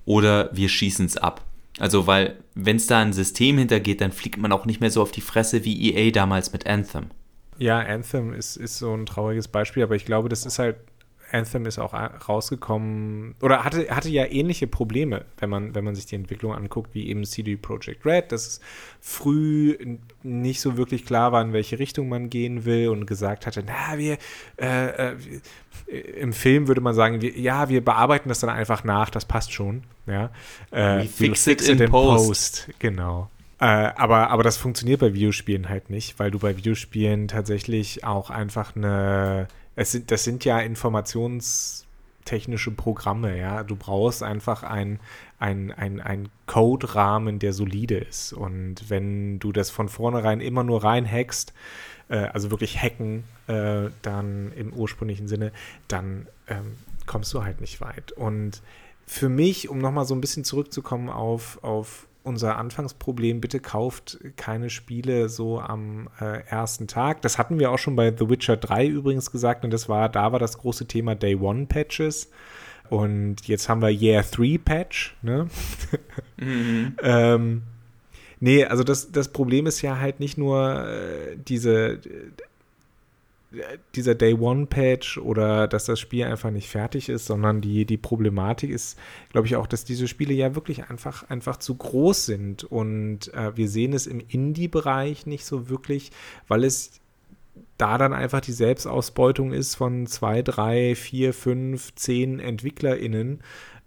oder 0.05 0.49
wir 0.53 0.69
schießen 0.69 1.05
es 1.05 1.17
ab. 1.17 1.43
Also, 1.77 2.07
weil, 2.07 2.37
wenn 2.55 2.77
es 2.77 2.87
da 2.87 3.01
ein 3.01 3.11
System 3.11 3.57
hintergeht, 3.57 3.99
dann 3.99 4.13
fliegt 4.13 4.37
man 4.37 4.53
auch 4.53 4.65
nicht 4.65 4.79
mehr 4.79 4.91
so 4.91 5.01
auf 5.01 5.11
die 5.11 5.19
Fresse 5.19 5.65
wie 5.65 5.91
EA 5.91 6.11
damals 6.11 6.53
mit 6.53 6.67
Anthem. 6.67 7.07
Ja, 7.57 7.79
Anthem 7.79 8.33
ist, 8.33 8.55
ist 8.55 8.77
so 8.77 8.93
ein 8.93 9.05
trauriges 9.05 9.49
Beispiel, 9.49 9.83
aber 9.83 9.95
ich 9.95 10.05
glaube, 10.05 10.29
das 10.29 10.45
ist 10.45 10.57
halt 10.57 10.77
Anthem 11.33 11.65
ist 11.65 11.79
auch 11.79 11.93
rausgekommen 11.93 13.35
oder 13.41 13.63
hatte, 13.63 13.89
hatte 13.89 14.09
ja 14.09 14.25
ähnliche 14.25 14.67
Probleme, 14.67 15.25
wenn 15.37 15.49
man, 15.49 15.75
wenn 15.75 15.83
man 15.83 15.95
sich 15.95 16.05
die 16.05 16.15
Entwicklung 16.15 16.53
anguckt, 16.53 16.93
wie 16.93 17.07
eben 17.07 17.25
CD 17.25 17.55
Projekt 17.55 18.05
Red, 18.05 18.31
dass 18.31 18.47
es 18.47 18.61
früh 18.99 19.77
nicht 20.23 20.61
so 20.61 20.77
wirklich 20.77 21.05
klar 21.05 21.31
war, 21.31 21.41
in 21.41 21.53
welche 21.53 21.79
Richtung 21.79 22.09
man 22.09 22.29
gehen 22.29 22.65
will 22.65 22.89
und 22.89 23.05
gesagt 23.05 23.45
hatte, 23.45 23.63
na, 23.65 23.97
wir, 23.97 24.17
äh, 24.57 25.11
äh, 25.11 25.15
im 26.17 26.33
Film 26.33 26.67
würde 26.67 26.81
man 26.81 26.93
sagen, 26.93 27.21
wir, 27.21 27.37
ja, 27.37 27.69
wir 27.69 27.83
bearbeiten 27.83 28.29
das 28.29 28.39
dann 28.39 28.49
einfach 28.49 28.83
nach, 28.83 29.09
das 29.09 29.25
passt 29.25 29.51
schon. 29.51 29.83
Ja. 30.05 30.29
Äh, 30.71 31.03
We 31.03 31.07
fix, 31.07 31.47
it, 31.47 31.67
in, 31.67 31.79
in 31.79 31.89
post. 31.89 32.27
post. 32.27 32.69
Genau. 32.79 33.29
Äh, 33.59 33.65
aber, 33.65 34.31
aber 34.31 34.41
das 34.41 34.57
funktioniert 34.57 35.01
bei 35.01 35.13
Videospielen 35.13 35.69
halt 35.69 35.89
nicht, 35.91 36.17
weil 36.17 36.31
du 36.31 36.39
bei 36.39 36.57
Videospielen 36.57 37.27
tatsächlich 37.27 38.03
auch 38.03 38.31
einfach 38.31 38.75
eine 38.75 39.47
es 39.75 39.91
sind, 39.91 40.11
das 40.11 40.23
sind 40.23 40.45
ja 40.45 40.59
informationstechnische 40.59 42.71
Programme, 42.71 43.37
ja. 43.37 43.63
Du 43.63 43.75
brauchst 43.75 44.23
einfach 44.23 44.63
ein, 44.63 44.99
ein, 45.39 45.71
ein, 45.71 45.99
ein 45.99 46.29
Code-Rahmen, 46.45 47.39
der 47.39 47.53
solide 47.53 47.97
ist. 47.97 48.33
Und 48.33 48.89
wenn 48.89 49.39
du 49.39 49.51
das 49.51 49.69
von 49.69 49.89
vornherein 49.89 50.41
immer 50.41 50.63
nur 50.63 50.83
reinhackst, 50.83 51.53
äh, 52.09 52.17
also 52.17 52.51
wirklich 52.51 52.81
hacken, 52.81 53.23
äh, 53.47 53.89
dann 54.01 54.51
im 54.53 54.73
ursprünglichen 54.73 55.27
Sinne, 55.27 55.51
dann 55.87 56.27
ähm, 56.47 56.77
kommst 57.07 57.33
du 57.33 57.43
halt 57.43 57.61
nicht 57.61 57.81
weit. 57.81 58.11
Und 58.11 58.61
für 59.05 59.29
mich, 59.29 59.69
um 59.69 59.79
nochmal 59.79 60.05
so 60.05 60.13
ein 60.13 60.21
bisschen 60.21 60.43
zurückzukommen 60.43 61.09
auf, 61.09 61.63
auf 61.63 62.07
unser 62.23 62.57
Anfangsproblem, 62.57 63.41
bitte 63.41 63.59
kauft 63.59 64.19
keine 64.35 64.69
Spiele 64.69 65.29
so 65.29 65.59
am 65.59 66.09
äh, 66.19 66.43
ersten 66.47 66.87
Tag. 66.87 67.21
Das 67.21 67.37
hatten 67.37 67.59
wir 67.59 67.71
auch 67.71 67.79
schon 67.79 67.95
bei 67.95 68.15
The 68.15 68.29
Witcher 68.29 68.57
3 68.57 68.87
übrigens 68.87 69.31
gesagt 69.31 69.63
und 69.65 69.71
das 69.71 69.89
war, 69.89 70.09
da 70.09 70.31
war 70.31 70.39
das 70.39 70.57
große 70.57 70.87
Thema 70.87 71.15
Day 71.15 71.35
One 71.35 71.65
Patches. 71.65 72.29
Und 72.89 73.47
jetzt 73.47 73.69
haben 73.69 73.81
wir 73.81 73.89
Year 73.89 74.23
3 74.23 74.59
Patch, 74.63 75.15
ne? 75.21 75.47
Mhm. 76.37 76.95
ähm, 77.03 77.61
nee, 78.39 78.65
also 78.65 78.83
das, 78.83 79.11
das 79.11 79.27
Problem 79.27 79.67
ist 79.67 79.83
ja 79.83 79.99
halt 79.99 80.19
nicht 80.19 80.39
nur 80.39 80.87
äh, 80.87 81.37
diese 81.37 81.99
dieser 83.95 84.15
Day 84.15 84.33
One 84.33 84.65
Patch 84.65 85.17
oder 85.17 85.67
dass 85.67 85.85
das 85.85 85.99
Spiel 85.99 86.23
einfach 86.23 86.51
nicht 86.51 86.69
fertig 86.69 87.09
ist, 87.09 87.25
sondern 87.25 87.59
die, 87.59 87.85
die 87.85 87.97
Problematik 87.97 88.69
ist, 88.69 88.97
glaube 89.31 89.47
ich, 89.47 89.55
auch, 89.57 89.67
dass 89.67 89.83
diese 89.83 90.07
Spiele 90.07 90.33
ja 90.33 90.55
wirklich 90.55 90.89
einfach, 90.89 91.29
einfach 91.29 91.57
zu 91.57 91.75
groß 91.75 92.25
sind. 92.25 92.63
Und 92.63 93.33
äh, 93.33 93.55
wir 93.55 93.67
sehen 93.67 93.93
es 93.93 94.07
im 94.07 94.21
Indie-Bereich 94.25 95.25
nicht 95.25 95.45
so 95.45 95.69
wirklich, 95.69 96.11
weil 96.47 96.63
es 96.63 97.01
da 97.77 97.97
dann 97.97 98.13
einfach 98.13 98.41
die 98.41 98.53
Selbstausbeutung 98.53 99.51
ist 99.51 99.75
von 99.75 100.07
zwei, 100.07 100.41
drei, 100.41 100.95
vier, 100.95 101.33
fünf, 101.33 101.93
zehn 101.95 102.39
EntwicklerInnen, 102.39 103.41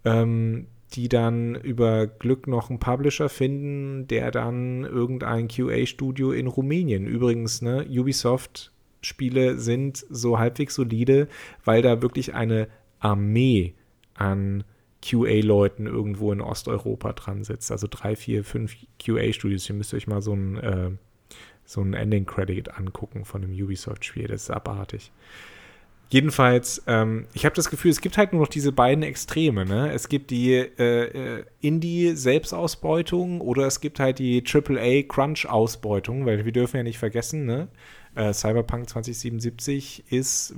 ähm, 0.05 0.67
die 0.93 1.09
dann 1.09 1.55
über 1.55 2.07
Glück 2.07 2.47
noch 2.47 2.69
einen 2.69 2.81
Publisher 2.81 3.31
finden, 3.31 4.07
der 4.09 4.31
dann 4.31 4.85
irgendein 4.85 5.49
QA-Studio 5.49 6.33
in 6.33 6.49
Rumänien, 6.49 7.07
übrigens, 7.07 7.63
ne, 7.63 7.87
Ubisoft 7.89 8.74
Spiele 9.05 9.59
sind 9.59 10.05
so 10.11 10.39
halbwegs 10.39 10.75
solide, 10.75 11.29
weil 11.65 11.83
da 11.83 12.03
wirklich 12.03 12.35
eine 12.35 12.69
Armee 13.01 13.75
an 14.15 14.65
QA-Leuten 15.05 15.87
irgendwo 15.87 16.33
in 16.33 16.41
Osteuropa 16.41 17.13
dran 17.13 17.45
sitzt. 17.45 17.71
Also 17.71 17.87
drei, 17.91 18.17
vier, 18.17 18.43
fünf 18.45 18.75
QA-Studios. 18.99 19.69
Ihr 19.69 19.75
müsst 19.75 19.93
euch 19.93 20.07
mal 20.07 20.23
so 20.23 20.33
ein, 20.33 20.57
äh, 20.57 20.91
so 21.65 21.83
ein 21.83 21.95
Ending-Credit 21.95 22.75
angucken 22.77 23.25
von 23.25 23.45
einem 23.45 23.53
Ubisoft-Spiel. 23.53 24.29
Das 24.29 24.45
ist 24.45 24.51
abartig. 24.51 25.13
Jedenfalls, 26.09 26.83
ähm, 26.87 27.27
ich 27.33 27.45
habe 27.45 27.55
das 27.55 27.71
Gefühl, 27.71 27.91
es 27.91 28.01
gibt 28.01 28.19
halt 28.19 28.33
nur 28.33 28.43
noch 28.43 28.49
diese 28.49 28.73
beiden 28.73 29.03
Extreme. 29.03 29.65
Ne? 29.65 29.93
Es 29.93 30.09
gibt 30.09 30.31
die 30.31 30.53
äh, 30.53 31.39
äh 31.39 31.45
Indie-Selbstausbeutung 31.61 33.41
oder 33.41 33.67
es 33.67 33.81
gibt 33.81 34.01
halt 34.01 34.19
die 34.19 34.45
AAA-Crunch-Ausbeutung, 34.45 36.27
weil 36.27 36.45
wir 36.45 36.53
dürfen 36.53 36.77
ja 36.77 36.83
nicht 36.83 36.99
vergessen, 36.99 37.47
ne? 37.47 37.69
Äh, 38.15 38.33
Cyberpunk 38.33 38.89
2077 38.89 40.05
ist 40.11 40.55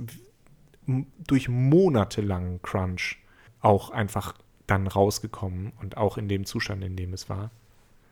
durch 1.25 1.49
monatelangen 1.49 2.61
Crunch 2.61 3.17
auch 3.59 3.89
einfach 3.89 4.35
dann 4.67 4.87
rausgekommen 4.87 5.73
und 5.81 5.97
auch 5.97 6.17
in 6.17 6.27
dem 6.27 6.45
Zustand, 6.45 6.83
in 6.83 6.95
dem 6.95 7.13
es 7.13 7.29
war. 7.29 7.51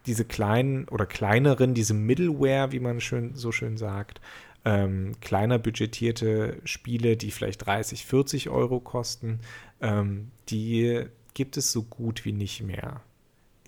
Diese 0.06 0.26
kleinen 0.26 0.88
oder 0.90 1.06
kleineren, 1.06 1.74
diese 1.74 1.94
Middleware, 1.94 2.72
wie 2.72 2.80
man 2.80 3.02
schön, 3.02 3.36
so 3.36 3.52
schön 3.52 3.78
sagt, 3.78 4.22
ähm, 4.64 5.14
kleiner 5.22 5.60
budgetierte 5.60 6.60
Spiele, 6.64 7.18
die 7.18 7.32
vielleicht 7.32 7.66
30, 7.66 8.06
40 8.06 8.50
Euro 8.50 8.80
kosten, 8.80 9.40
ähm, 9.82 10.32
die 10.50 11.06
gibt 11.34 11.58
es 11.58 11.72
so 11.72 11.84
gut 11.84 12.26
wie 12.26 12.32
nicht 12.32 12.64
mehr. 12.64 13.02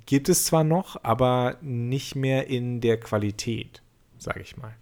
Gibt 0.05 0.29
es 0.29 0.46
zwar 0.46 0.63
noch, 0.63 1.03
aber 1.03 1.57
nicht 1.62 2.15
mehr 2.15 2.48
in 2.48 2.81
der 2.81 3.00
Qualität, 3.00 3.81
sage 4.17 4.41
ich 4.41 4.57
mal. 4.57 4.74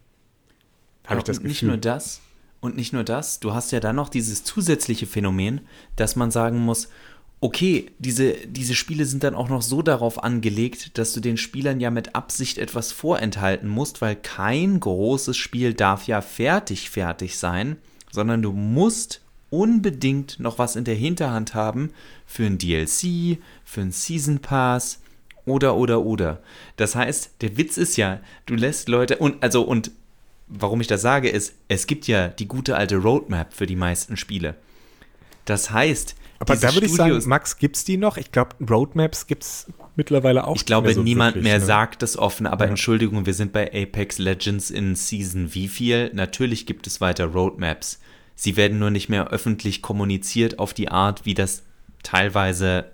Habe 1.08 1.20
ich 1.20 1.24
das 1.24 1.38
Gefühl. 1.38 1.50
Nicht 1.50 1.64
nur 1.64 1.78
das. 1.78 2.22
Und 2.62 2.76
nicht 2.78 2.94
nur 2.94 3.04
das, 3.04 3.40
du 3.40 3.54
hast 3.54 3.72
ja 3.72 3.80
dann 3.80 3.96
noch 3.96 4.10
dieses 4.10 4.44
zusätzliche 4.44 5.06
Phänomen, 5.06 5.62
dass 5.96 6.16
man 6.16 6.32
sagen 6.32 6.60
muss, 6.60 6.90
okay, 7.42 7.92
diese, 8.00 8.34
diese 8.48 8.74
Spiele 8.74 9.06
sind 9.06 9.24
dann 9.24 9.36
auch 9.36 9.50
noch 9.50 9.62
so 9.62 9.84
darauf 9.84 10.24
angelegt, 10.24 10.98
dass 10.98 11.14
du 11.14 11.20
den 11.20 11.38
Spielern 11.38 11.80
ja 11.80 11.92
mit 11.92 12.16
Absicht 12.16 12.58
etwas 12.58 12.92
vorenthalten 12.92 13.70
musst, 13.70 14.02
weil 14.02 14.16
kein 14.16 14.80
großes 14.80 15.38
Spiel 15.38 15.76
darf 15.76 16.08
ja 16.08 16.22
fertig 16.22 16.90
fertig 16.90 17.38
sein, 17.38 17.78
sondern 18.12 18.42
du 18.42 18.52
musst 18.52 19.22
unbedingt 19.52 20.40
noch 20.40 20.58
was 20.58 20.76
in 20.76 20.86
der 20.86 20.96
Hinterhand 20.96 21.54
haben 21.54 21.92
für 22.26 22.46
ein 22.46 22.58
DLC, 22.58 23.38
für 23.64 23.82
ein 23.82 23.92
Season 23.92 24.40
Pass 24.40 25.02
oder 25.46 25.76
oder 25.76 26.02
oder. 26.02 26.42
Das 26.78 26.96
heißt, 26.96 27.36
der 27.42 27.58
Witz 27.58 27.78
ist 27.78 27.96
ja, 27.98 28.20
du 28.48 28.56
lässt 28.56 28.90
Leute 28.90 29.18
und 29.18 29.44
also 29.44 29.62
und 29.62 29.92
warum 30.48 30.82
ich 30.82 30.88
das 30.88 31.02
sage, 31.02 31.30
ist, 31.30 31.56
es 31.68 31.88
gibt 31.88 32.08
ja 32.08 32.28
die 32.28 32.48
gute 32.48 32.75
alte 32.75 32.98
Roadmap 32.98 33.54
für 33.54 33.66
die 33.66 33.75
meisten 33.75 34.18
Spiele. 34.18 34.56
Das 35.46 35.72
heißt, 35.72 36.16
aber 36.40 36.56
da 36.56 36.74
würde 36.74 36.86
ich 36.86 36.94
sagen, 36.94 37.22
Max, 37.28 37.58
gibt 37.58 37.78
es 37.78 37.86
die 37.86 37.98
noch? 37.98 38.18
Ich 38.18 38.32
glaube, 38.32 38.56
Roadmaps 38.70 39.28
gibt 39.28 39.44
es 39.44 39.68
mittlerweile 39.96 40.46
auch. 40.46 40.56
Ich 40.56 40.66
glaube, 40.66 40.94
so 40.94 41.02
niemand 41.02 41.36
wirklich, 41.36 41.44
mehr 41.44 41.60
ne? 41.60 41.66
sagt 41.66 42.02
das 42.02 42.18
offen, 42.18 42.46
aber 42.46 42.66
ja. 42.66 42.72
Entschuldigung, 42.72 43.25
wir 43.25 43.34
sind 43.34 43.54
bei 43.54 43.68
Apex 43.68 44.18
Legends 44.18 44.70
in 44.70 44.96
Season 44.96 45.54
wie 45.54 45.68
viel? 45.68 46.12
Natürlich 46.14 46.66
gibt 46.66 46.88
es 46.88 47.00
weiter 47.00 47.25
Roadmaps. 47.25 48.00
Sie 48.36 48.58
werden 48.58 48.80
nur 48.80 48.92
nicht 48.92 49.08
mehr 49.08 49.30
öffentlich 49.30 49.82
kommuniziert 49.82 50.60
auf 50.60 50.74
die 50.74 50.90
Art, 50.90 51.25
wie 51.25 51.34
das 51.34 51.64
teilweise 52.04 52.92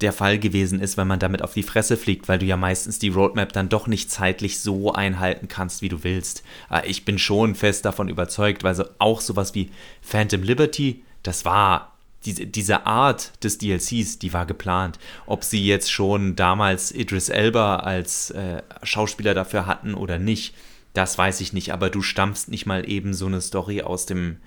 der 0.00 0.12
Fall 0.12 0.38
gewesen 0.38 0.80
ist, 0.80 0.96
wenn 0.96 1.06
man 1.06 1.20
damit 1.20 1.42
auf 1.42 1.54
die 1.54 1.62
Fresse 1.62 1.96
fliegt, 1.96 2.28
weil 2.28 2.38
du 2.38 2.46
ja 2.46 2.56
meistens 2.56 2.98
die 2.98 3.10
Roadmap 3.10 3.52
dann 3.52 3.68
doch 3.68 3.86
nicht 3.86 4.10
zeitlich 4.10 4.58
so 4.58 4.92
einhalten 4.92 5.46
kannst, 5.46 5.82
wie 5.82 5.88
du 5.88 6.02
willst. 6.02 6.42
Ah, 6.68 6.82
ich 6.84 7.04
bin 7.04 7.18
schon 7.18 7.54
fest 7.54 7.84
davon 7.84 8.08
überzeugt, 8.08 8.64
weil 8.64 8.74
so 8.74 8.84
auch 8.98 9.20
sowas 9.20 9.54
wie 9.54 9.70
Phantom 10.02 10.42
Liberty, 10.42 11.04
das 11.22 11.44
war 11.44 11.96
diese, 12.24 12.46
diese 12.46 12.86
Art 12.86 13.32
des 13.44 13.58
DLCs, 13.58 14.18
die 14.18 14.32
war 14.32 14.46
geplant. 14.46 14.98
Ob 15.26 15.44
sie 15.44 15.64
jetzt 15.64 15.92
schon 15.92 16.34
damals 16.34 16.90
Idris 16.90 17.28
Elba 17.28 17.76
als 17.76 18.30
äh, 18.30 18.62
Schauspieler 18.82 19.34
dafür 19.34 19.66
hatten 19.66 19.94
oder 19.94 20.18
nicht, 20.18 20.54
das 20.92 21.18
weiß 21.18 21.40
ich 21.40 21.52
nicht, 21.52 21.72
aber 21.72 21.90
du 21.90 22.02
stampfst 22.02 22.48
nicht 22.48 22.66
mal 22.66 22.88
eben 22.88 23.14
so 23.14 23.26
eine 23.26 23.40
Story 23.40 23.82
aus 23.82 24.06
dem 24.06 24.38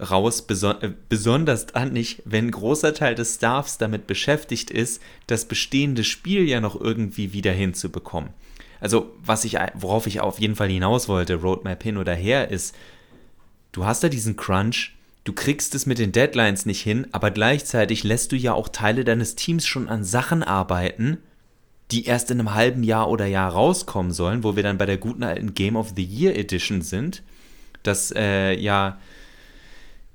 raus, 0.00 0.42
beson 0.42 0.80
äh, 0.82 0.92
besonders 1.08 1.66
dann 1.66 1.92
nicht, 1.92 2.22
wenn 2.24 2.46
ein 2.46 2.50
großer 2.50 2.94
Teil 2.94 3.14
des 3.14 3.36
Staffs 3.36 3.78
damit 3.78 4.06
beschäftigt 4.06 4.70
ist, 4.70 5.02
das 5.26 5.44
bestehende 5.46 6.04
Spiel 6.04 6.48
ja 6.48 6.60
noch 6.60 6.80
irgendwie 6.80 7.32
wieder 7.32 7.52
hinzubekommen. 7.52 8.30
Also, 8.80 9.12
was 9.24 9.44
ich, 9.44 9.56
worauf 9.74 10.06
ich 10.06 10.20
auf 10.20 10.38
jeden 10.38 10.54
Fall 10.54 10.68
hinaus 10.68 11.08
wollte, 11.08 11.34
Roadmap 11.36 11.82
hin 11.82 11.96
oder 11.96 12.14
her, 12.14 12.50
ist, 12.50 12.74
du 13.72 13.84
hast 13.84 14.04
da 14.04 14.08
diesen 14.08 14.36
Crunch 14.36 14.92
du 15.28 15.34
kriegst 15.34 15.74
es 15.74 15.84
mit 15.84 15.98
den 15.98 16.10
Deadlines 16.10 16.64
nicht 16.64 16.80
hin, 16.80 17.06
aber 17.12 17.30
gleichzeitig 17.30 18.02
lässt 18.02 18.32
du 18.32 18.36
ja 18.36 18.54
auch 18.54 18.68
Teile 18.68 19.04
deines 19.04 19.34
Teams 19.34 19.66
schon 19.66 19.86
an 19.86 20.02
Sachen 20.02 20.42
arbeiten, 20.42 21.18
die 21.90 22.06
erst 22.06 22.30
in 22.30 22.40
einem 22.40 22.54
halben 22.54 22.82
Jahr 22.82 23.10
oder 23.10 23.26
Jahr 23.26 23.52
rauskommen 23.52 24.12
sollen, 24.12 24.42
wo 24.42 24.56
wir 24.56 24.62
dann 24.62 24.78
bei 24.78 24.86
der 24.86 24.96
guten 24.96 25.22
alten 25.22 25.52
Game 25.52 25.76
of 25.76 25.92
the 25.96 26.02
Year 26.02 26.34
Edition 26.34 26.80
sind. 26.80 27.22
Das 27.82 28.10
äh, 28.10 28.54
ja 28.58 28.98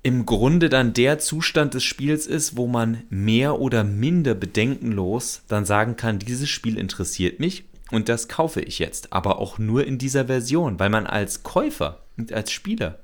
im 0.04 0.26
Grunde 0.26 0.68
dann 0.68 0.94
der 0.94 1.18
Zustand 1.18 1.74
des 1.74 1.84
Spiels 1.86 2.28
ist, 2.28 2.58
wo 2.58 2.68
man 2.68 3.04
mehr 3.10 3.60
oder 3.60 3.86
minder 3.86 4.36
bedenkenlos 4.36 5.44
dann 5.48 5.66
sagen 5.66 5.96
kann, 5.96 6.20
dieses 6.20 6.50
Spiel 6.50 6.78
interessiert 6.78 7.40
mich 7.40 7.64
und 7.90 8.10
das 8.10 8.28
kaufe 8.28 8.60
ich 8.60 8.80
jetzt, 8.80 9.14
aber 9.14 9.40
auch 9.40 9.58
nur 9.58 9.88
in 9.88 9.98
dieser 9.98 10.26
Version, 10.26 10.78
weil 10.78 10.90
man 10.90 11.08
als 11.08 11.44
Käufer 11.44 12.02
und 12.18 12.34
als 12.34 12.52
Spieler 12.52 13.00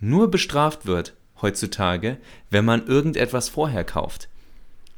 nur 0.00 0.30
bestraft 0.30 0.86
wird 0.86 1.14
heutzutage, 1.42 2.16
wenn 2.48 2.64
man 2.64 2.86
irgendetwas 2.86 3.50
vorher 3.50 3.84
kauft. 3.84 4.28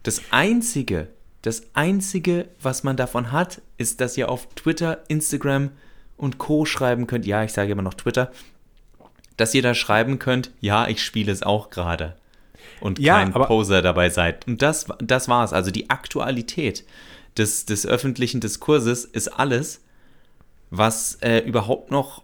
Das 0.04 0.20
einzige, 0.30 1.08
das 1.42 1.62
einzige, 1.74 2.46
was 2.60 2.84
man 2.84 2.96
davon 2.96 3.32
hat, 3.32 3.60
ist, 3.76 4.00
dass 4.00 4.16
ihr 4.16 4.28
auf 4.28 4.48
Twitter, 4.54 5.02
Instagram 5.08 5.70
und 6.16 6.38
Co 6.38 6.64
schreiben 6.64 7.06
könnt. 7.06 7.26
Ja, 7.26 7.42
ich 7.42 7.52
sage 7.52 7.72
immer 7.72 7.82
noch 7.82 7.94
Twitter, 7.94 8.30
dass 9.36 9.54
ihr 9.54 9.62
da 9.62 9.74
schreiben 9.74 10.18
könnt, 10.18 10.50
ja, 10.60 10.88
ich 10.88 11.02
spiele 11.02 11.32
es 11.32 11.42
auch 11.42 11.70
gerade. 11.70 12.16
Und 12.80 12.98
ja, 12.98 13.16
kein 13.16 13.32
Poser 13.32 13.82
dabei 13.82 14.10
seid. 14.10 14.46
Und 14.46 14.62
das, 14.62 14.86
das 14.98 15.28
war 15.28 15.44
es. 15.44 15.52
Also 15.52 15.70
die 15.70 15.90
Aktualität 15.90 16.84
des, 17.36 17.66
des 17.66 17.86
öffentlichen 17.86 18.40
Diskurses 18.40 19.04
ist 19.04 19.28
alles, 19.28 19.80
was 20.70 21.16
äh, 21.20 21.38
überhaupt 21.38 21.90
noch 21.90 22.22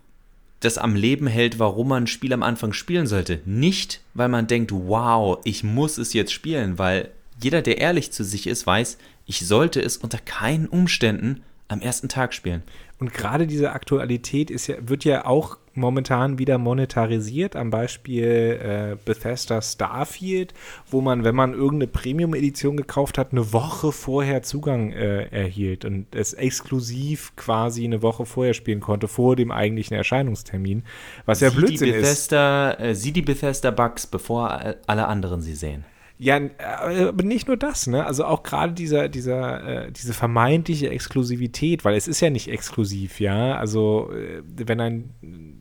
das 0.60 0.76
am 0.76 0.94
Leben 0.94 1.26
hält, 1.26 1.58
warum 1.58 1.88
man 1.88 2.04
ein 2.04 2.06
Spiel 2.06 2.32
am 2.32 2.42
Anfang 2.42 2.72
spielen 2.72 3.06
sollte. 3.06 3.40
Nicht, 3.46 4.00
weil 4.12 4.28
man 4.28 4.46
denkt, 4.46 4.72
wow, 4.72 5.38
ich 5.44 5.64
muss 5.64 5.98
es 5.98 6.12
jetzt 6.12 6.32
spielen, 6.32 6.78
weil 6.78 7.10
jeder, 7.42 7.62
der 7.62 7.78
ehrlich 7.78 8.12
zu 8.12 8.22
sich 8.22 8.46
ist, 8.46 8.66
weiß, 8.66 8.98
ich 9.24 9.46
sollte 9.46 9.80
es 9.80 9.96
unter 9.96 10.18
keinen 10.18 10.66
Umständen 10.66 11.42
am 11.70 11.80
ersten 11.80 12.08
Tag 12.08 12.34
spielen. 12.34 12.62
Und 12.98 13.14
gerade 13.14 13.46
diese 13.46 13.72
Aktualität 13.72 14.50
ist 14.50 14.66
ja, 14.66 14.76
wird 14.80 15.04
ja 15.04 15.24
auch 15.24 15.56
momentan 15.72 16.38
wieder 16.38 16.58
monetarisiert, 16.58 17.54
am 17.54 17.70
Beispiel 17.70 18.24
äh, 18.26 18.96
Bethesda 19.04 19.62
Starfield, 19.62 20.52
wo 20.90 21.00
man, 21.00 21.24
wenn 21.24 21.34
man 21.34 21.54
irgendeine 21.54 21.86
Premium-Edition 21.86 22.76
gekauft 22.76 23.16
hat, 23.16 23.32
eine 23.32 23.52
Woche 23.52 23.92
vorher 23.92 24.42
Zugang 24.42 24.92
äh, 24.92 25.26
erhielt 25.28 25.84
und 25.84 26.14
es 26.14 26.32
exklusiv 26.32 27.34
quasi 27.36 27.84
eine 27.84 28.02
Woche 28.02 28.26
vorher 28.26 28.52
spielen 28.52 28.80
konnte, 28.80 29.06
vor 29.06 29.36
dem 29.36 29.52
eigentlichen 29.52 29.96
Erscheinungstermin, 29.96 30.82
was 31.24 31.40
ja 31.40 31.50
Blödsinn 31.50 31.86
die 31.86 31.92
Bethesda, 31.92 32.72
ist. 32.72 32.80
Äh, 32.80 32.94
sieh 32.94 33.12
die 33.12 33.22
Bethesda-Bugs, 33.22 34.08
bevor 34.08 34.74
alle 34.86 35.06
anderen 35.06 35.40
sie 35.40 35.54
sehen. 35.54 35.84
Ja, 36.22 36.36
äh, 36.36 37.04
aber 37.08 37.22
nicht 37.22 37.48
nur 37.48 37.56
das, 37.56 37.86
ne? 37.86 38.04
Also 38.04 38.26
auch 38.26 38.42
gerade 38.42 38.74
dieser, 38.74 39.08
dieser, 39.08 39.86
äh, 39.86 39.90
diese 39.90 40.12
vermeintliche 40.12 40.90
Exklusivität, 40.90 41.82
weil 41.86 41.94
es 41.94 42.08
ist 42.08 42.20
ja 42.20 42.28
nicht 42.28 42.48
exklusiv, 42.48 43.20
ja. 43.20 43.56
Also 43.56 44.12
äh, 44.12 44.42
wenn 44.44 44.82
ein, 44.82 45.14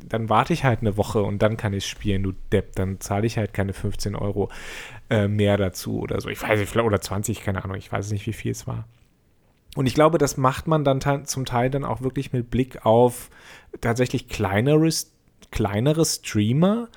dann 0.06 0.28
warte 0.28 0.52
ich 0.52 0.66
halt 0.66 0.82
eine 0.82 0.98
Woche 0.98 1.24
und 1.24 1.42
dann 1.42 1.56
kann 1.56 1.72
ich 1.72 1.88
spielen, 1.88 2.24
du 2.24 2.34
Depp, 2.52 2.76
dann 2.76 3.00
zahle 3.00 3.26
ich 3.26 3.38
halt 3.38 3.54
keine 3.54 3.72
15 3.72 4.18
Euro 4.18 4.50
äh, 5.10 5.30
mehr 5.30 5.56
dazu 5.56 6.02
oder 6.02 6.20
so. 6.20 6.28
Ich 6.28 6.42
weiß 6.42 6.60
nicht, 6.60 6.76
oder 6.76 7.00
20, 7.00 7.42
keine 7.42 7.64
Ahnung, 7.64 7.78
ich 7.78 7.90
weiß 7.90 8.12
nicht, 8.12 8.28
wie 8.28 8.34
viel 8.34 8.52
es 8.52 8.68
war. 8.68 8.86
Und 9.78 9.86
ich 9.86 9.94
glaube, 9.94 10.18
das 10.18 10.36
macht 10.36 10.68
man 10.68 10.84
dann 10.84 11.26
zum 11.26 11.46
Teil 11.46 11.70
dann 11.70 11.86
auch 11.86 12.02
wirklich 12.02 12.34
mit 12.34 12.50
Blick 12.50 12.86
auf 12.86 13.30
tatsächlich 13.80 14.28
kleinere, 14.28 14.90
kleinere 15.52 16.04
Streamer 16.04 16.90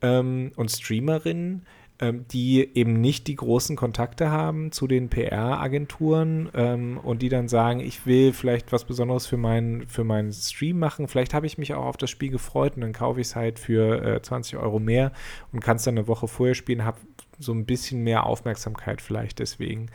ähm, 0.00 0.52
und 0.56 0.70
Streamerinnen, 0.70 1.66
ähm, 2.00 2.24
die 2.32 2.68
eben 2.74 3.00
nicht 3.00 3.26
die 3.26 3.36
großen 3.36 3.76
Kontakte 3.76 4.30
haben 4.30 4.72
zu 4.72 4.86
den 4.86 5.08
PR-Agenturen 5.08 6.48
ähm, 6.54 6.98
und 7.02 7.22
die 7.22 7.28
dann 7.28 7.48
sagen, 7.48 7.80
ich 7.80 8.06
will 8.06 8.32
vielleicht 8.32 8.72
was 8.72 8.84
Besonderes 8.84 9.26
für 9.26 9.36
meinen 9.36 9.86
für 9.88 10.04
meinen 10.04 10.32
Stream 10.32 10.78
machen. 10.78 11.08
Vielleicht 11.08 11.34
habe 11.34 11.46
ich 11.46 11.58
mich 11.58 11.74
auch 11.74 11.84
auf 11.84 11.96
das 11.96 12.10
Spiel 12.10 12.30
gefreut 12.30 12.76
und 12.76 12.82
dann 12.82 12.92
kaufe 12.92 13.20
ich 13.20 13.28
es 13.28 13.36
halt 13.36 13.58
für 13.58 14.02
äh, 14.02 14.22
20 14.22 14.56
Euro 14.56 14.78
mehr 14.78 15.12
und 15.52 15.60
kann 15.60 15.76
es 15.76 15.84
dann 15.84 15.98
eine 15.98 16.08
Woche 16.08 16.26
vorher 16.26 16.54
spielen, 16.54 16.84
habe 16.84 16.98
so 17.40 17.52
ein 17.52 17.64
bisschen 17.64 18.02
mehr 18.02 18.26
Aufmerksamkeit 18.26 19.00
vielleicht 19.00 19.38
deswegen. 19.38 19.90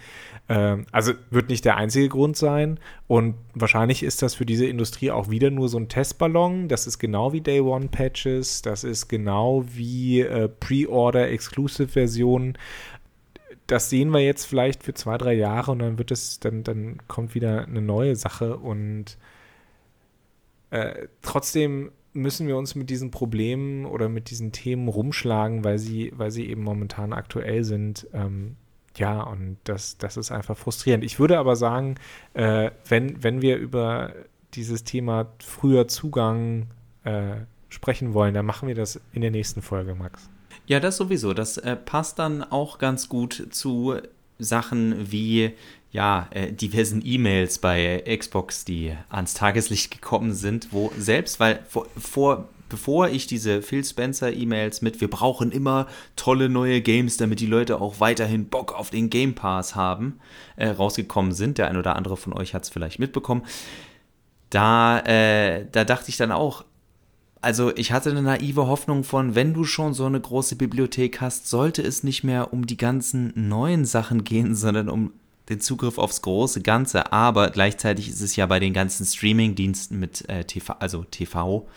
Ähm, 0.49 0.85
also 0.91 1.13
wird 1.29 1.49
nicht 1.49 1.63
der 1.63 1.77
einzige 1.77 2.09
Grund 2.09 2.35
sein 2.35 2.79
und 3.07 3.35
wahrscheinlich 3.53 4.03
ist 4.03 4.21
das 4.21 4.35
für 4.35 4.45
diese 4.45 4.65
Industrie 4.65 5.11
auch 5.11 5.29
wieder 5.29 5.51
nur 5.51 5.69
so 5.69 5.77
ein 5.77 5.87
Testballon. 5.87 6.67
Das 6.67 6.87
ist 6.87 6.99
genau 6.99 7.31
wie 7.31 7.41
Day 7.41 7.61
One 7.61 7.87
Patches, 7.87 8.61
das 8.61 8.83
ist 8.83 9.07
genau 9.07 9.63
wie 9.67 10.21
äh, 10.21 10.49
Pre-Order 10.49 11.29
Exclusive 11.29 11.87
Versionen. 11.87 12.57
Das 13.67 13.89
sehen 13.89 14.09
wir 14.09 14.19
jetzt 14.19 14.45
vielleicht 14.45 14.83
für 14.83 14.93
zwei, 14.93 15.17
drei 15.17 15.33
Jahre 15.33 15.71
und 15.71 15.79
dann 15.79 15.97
wird 15.97 16.11
es, 16.11 16.39
dann, 16.39 16.63
dann 16.63 16.97
kommt 17.07 17.35
wieder 17.35 17.65
eine 17.65 17.81
neue 17.81 18.15
Sache 18.15 18.57
und 18.57 19.17
äh, 20.71 21.07
trotzdem 21.21 21.91
müssen 22.15 22.47
wir 22.47 22.57
uns 22.57 22.75
mit 22.75 22.89
diesen 22.89 23.11
Problemen 23.11 23.85
oder 23.85 24.09
mit 24.09 24.29
diesen 24.29 24.51
Themen 24.51 24.87
rumschlagen, 24.87 25.63
weil 25.63 25.77
sie, 25.77 26.11
weil 26.15 26.31
sie 26.31 26.49
eben 26.49 26.63
momentan 26.63 27.13
aktuell 27.13 27.63
sind. 27.63 28.07
Ähm, 28.13 28.55
ja, 28.97 29.21
und 29.21 29.57
das, 29.65 29.97
das 29.97 30.17
ist 30.17 30.31
einfach 30.31 30.57
frustrierend. 30.57 31.03
Ich 31.03 31.19
würde 31.19 31.37
aber 31.37 31.55
sagen, 31.55 31.95
äh, 32.33 32.71
wenn, 32.87 33.21
wenn 33.23 33.41
wir 33.41 33.57
über 33.57 34.13
dieses 34.53 34.83
Thema 34.85 35.27
früher 35.39 35.87
Zugang 35.87 36.67
äh, 37.03 37.35
sprechen 37.69 38.13
wollen, 38.13 38.33
dann 38.33 38.45
machen 38.45 38.67
wir 38.67 38.75
das 38.75 39.01
in 39.11 39.21
der 39.21 39.31
nächsten 39.31 39.61
Folge, 39.61 39.95
Max. 39.95 40.29
Ja, 40.65 40.79
das 40.79 40.97
sowieso. 40.97 41.33
Das 41.33 41.57
äh, 41.57 41.75
passt 41.75 42.19
dann 42.19 42.41
auch 42.41 42.79
ganz 42.79 43.09
gut 43.09 43.47
zu 43.51 43.95
Sachen 44.39 45.11
wie 45.11 45.53
ja, 45.95 46.27
äh, 46.31 46.51
diversen 46.51 47.01
E-Mails 47.05 47.59
bei 47.59 48.03
Xbox, 48.17 48.65
die 48.65 48.93
ans 49.07 49.33
Tageslicht 49.33 49.91
gekommen 49.91 50.33
sind, 50.33 50.73
wo 50.73 50.91
selbst, 50.97 51.39
weil 51.39 51.61
vor, 51.69 51.87
vor 51.97 52.49
bevor 52.67 53.07
ich 53.07 53.27
diese 53.27 53.61
Phil 53.61 53.81
Spencer 53.85 54.33
E-Mails 54.33 54.81
mit 54.81 54.99
wir 54.99 55.09
brauchen 55.09 55.53
immer 55.53 55.87
tolle 56.17 56.49
neue 56.49 56.81
Games, 56.81 57.15
damit 57.15 57.39
die 57.39 57.45
Leute 57.45 57.79
auch 57.79 58.01
weiterhin 58.01 58.49
Bock 58.49 58.77
auf 58.77 58.89
den 58.89 59.09
Game 59.09 59.35
Pass 59.35 59.75
haben, 59.75 60.19
äh, 60.57 60.67
rausgekommen 60.67 61.31
sind, 61.31 61.59
der 61.59 61.69
ein 61.69 61.77
oder 61.77 61.95
andere 61.95 62.17
von 62.17 62.33
euch 62.33 62.53
hat 62.53 62.63
es 62.63 62.69
vielleicht 62.69 62.99
mitbekommen, 62.99 63.43
da, 64.49 64.99
äh, 64.99 65.65
da 65.71 65.85
dachte 65.85 66.09
ich 66.09 66.17
dann 66.17 66.33
auch, 66.33 66.65
also 67.39 67.73
ich 67.73 67.93
hatte 67.93 68.09
eine 68.09 68.21
naive 68.21 68.67
Hoffnung 68.67 69.05
von, 69.05 69.33
wenn 69.33 69.53
du 69.53 69.63
schon 69.63 69.93
so 69.93 70.05
eine 70.05 70.19
große 70.19 70.57
Bibliothek 70.57 71.21
hast, 71.21 71.47
sollte 71.49 71.81
es 71.83 72.03
nicht 72.03 72.25
mehr 72.25 72.51
um 72.51 72.67
die 72.67 72.75
ganzen 72.75 73.31
neuen 73.35 73.85
Sachen 73.85 74.25
gehen, 74.25 74.55
sondern 74.55 74.89
um 74.89 75.13
den 75.49 75.59
Zugriff 75.59 75.97
aufs 75.97 76.21
große 76.21 76.61
Ganze. 76.61 77.11
Aber 77.11 77.49
gleichzeitig 77.49 78.09
ist 78.09 78.21
es 78.21 78.35
ja 78.35 78.45
bei 78.45 78.59
den 78.59 78.73
ganzen 78.73 79.05
Streaming-Diensten 79.05 79.99
mit 79.99 80.27
äh, 80.29 80.43
TV, 80.43 80.75
also 80.79 81.03
TV, 81.03 81.67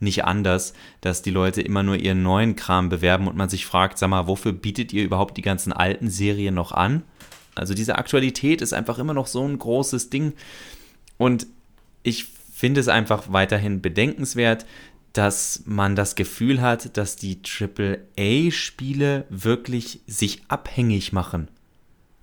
nicht 0.00 0.24
anders, 0.24 0.74
dass 1.00 1.22
die 1.22 1.30
Leute 1.30 1.62
immer 1.62 1.82
nur 1.82 1.96
ihren 1.96 2.22
neuen 2.22 2.56
Kram 2.56 2.88
bewerben 2.88 3.28
und 3.28 3.36
man 3.36 3.48
sich 3.48 3.66
fragt, 3.66 3.98
sag 3.98 4.10
mal, 4.10 4.26
wofür 4.26 4.52
bietet 4.52 4.92
ihr 4.92 5.04
überhaupt 5.04 5.36
die 5.36 5.42
ganzen 5.42 5.72
alten 5.72 6.10
Serien 6.10 6.54
noch 6.54 6.72
an? 6.72 7.02
Also 7.54 7.74
diese 7.74 7.96
Aktualität 7.96 8.62
ist 8.62 8.72
einfach 8.72 8.98
immer 8.98 9.14
noch 9.14 9.26
so 9.26 9.46
ein 9.46 9.58
großes 9.58 10.10
Ding. 10.10 10.32
Und 11.18 11.46
ich 12.02 12.26
finde 12.52 12.80
es 12.80 12.88
einfach 12.88 13.24
weiterhin 13.32 13.82
bedenkenswert, 13.82 14.66
dass 15.12 15.62
man 15.66 15.94
das 15.94 16.14
Gefühl 16.14 16.60
hat, 16.60 16.96
dass 16.96 17.16
die 17.16 17.40
AAA-Spiele 17.42 19.26
wirklich 19.28 20.00
sich 20.06 20.42
abhängig 20.48 21.12
machen. 21.12 21.48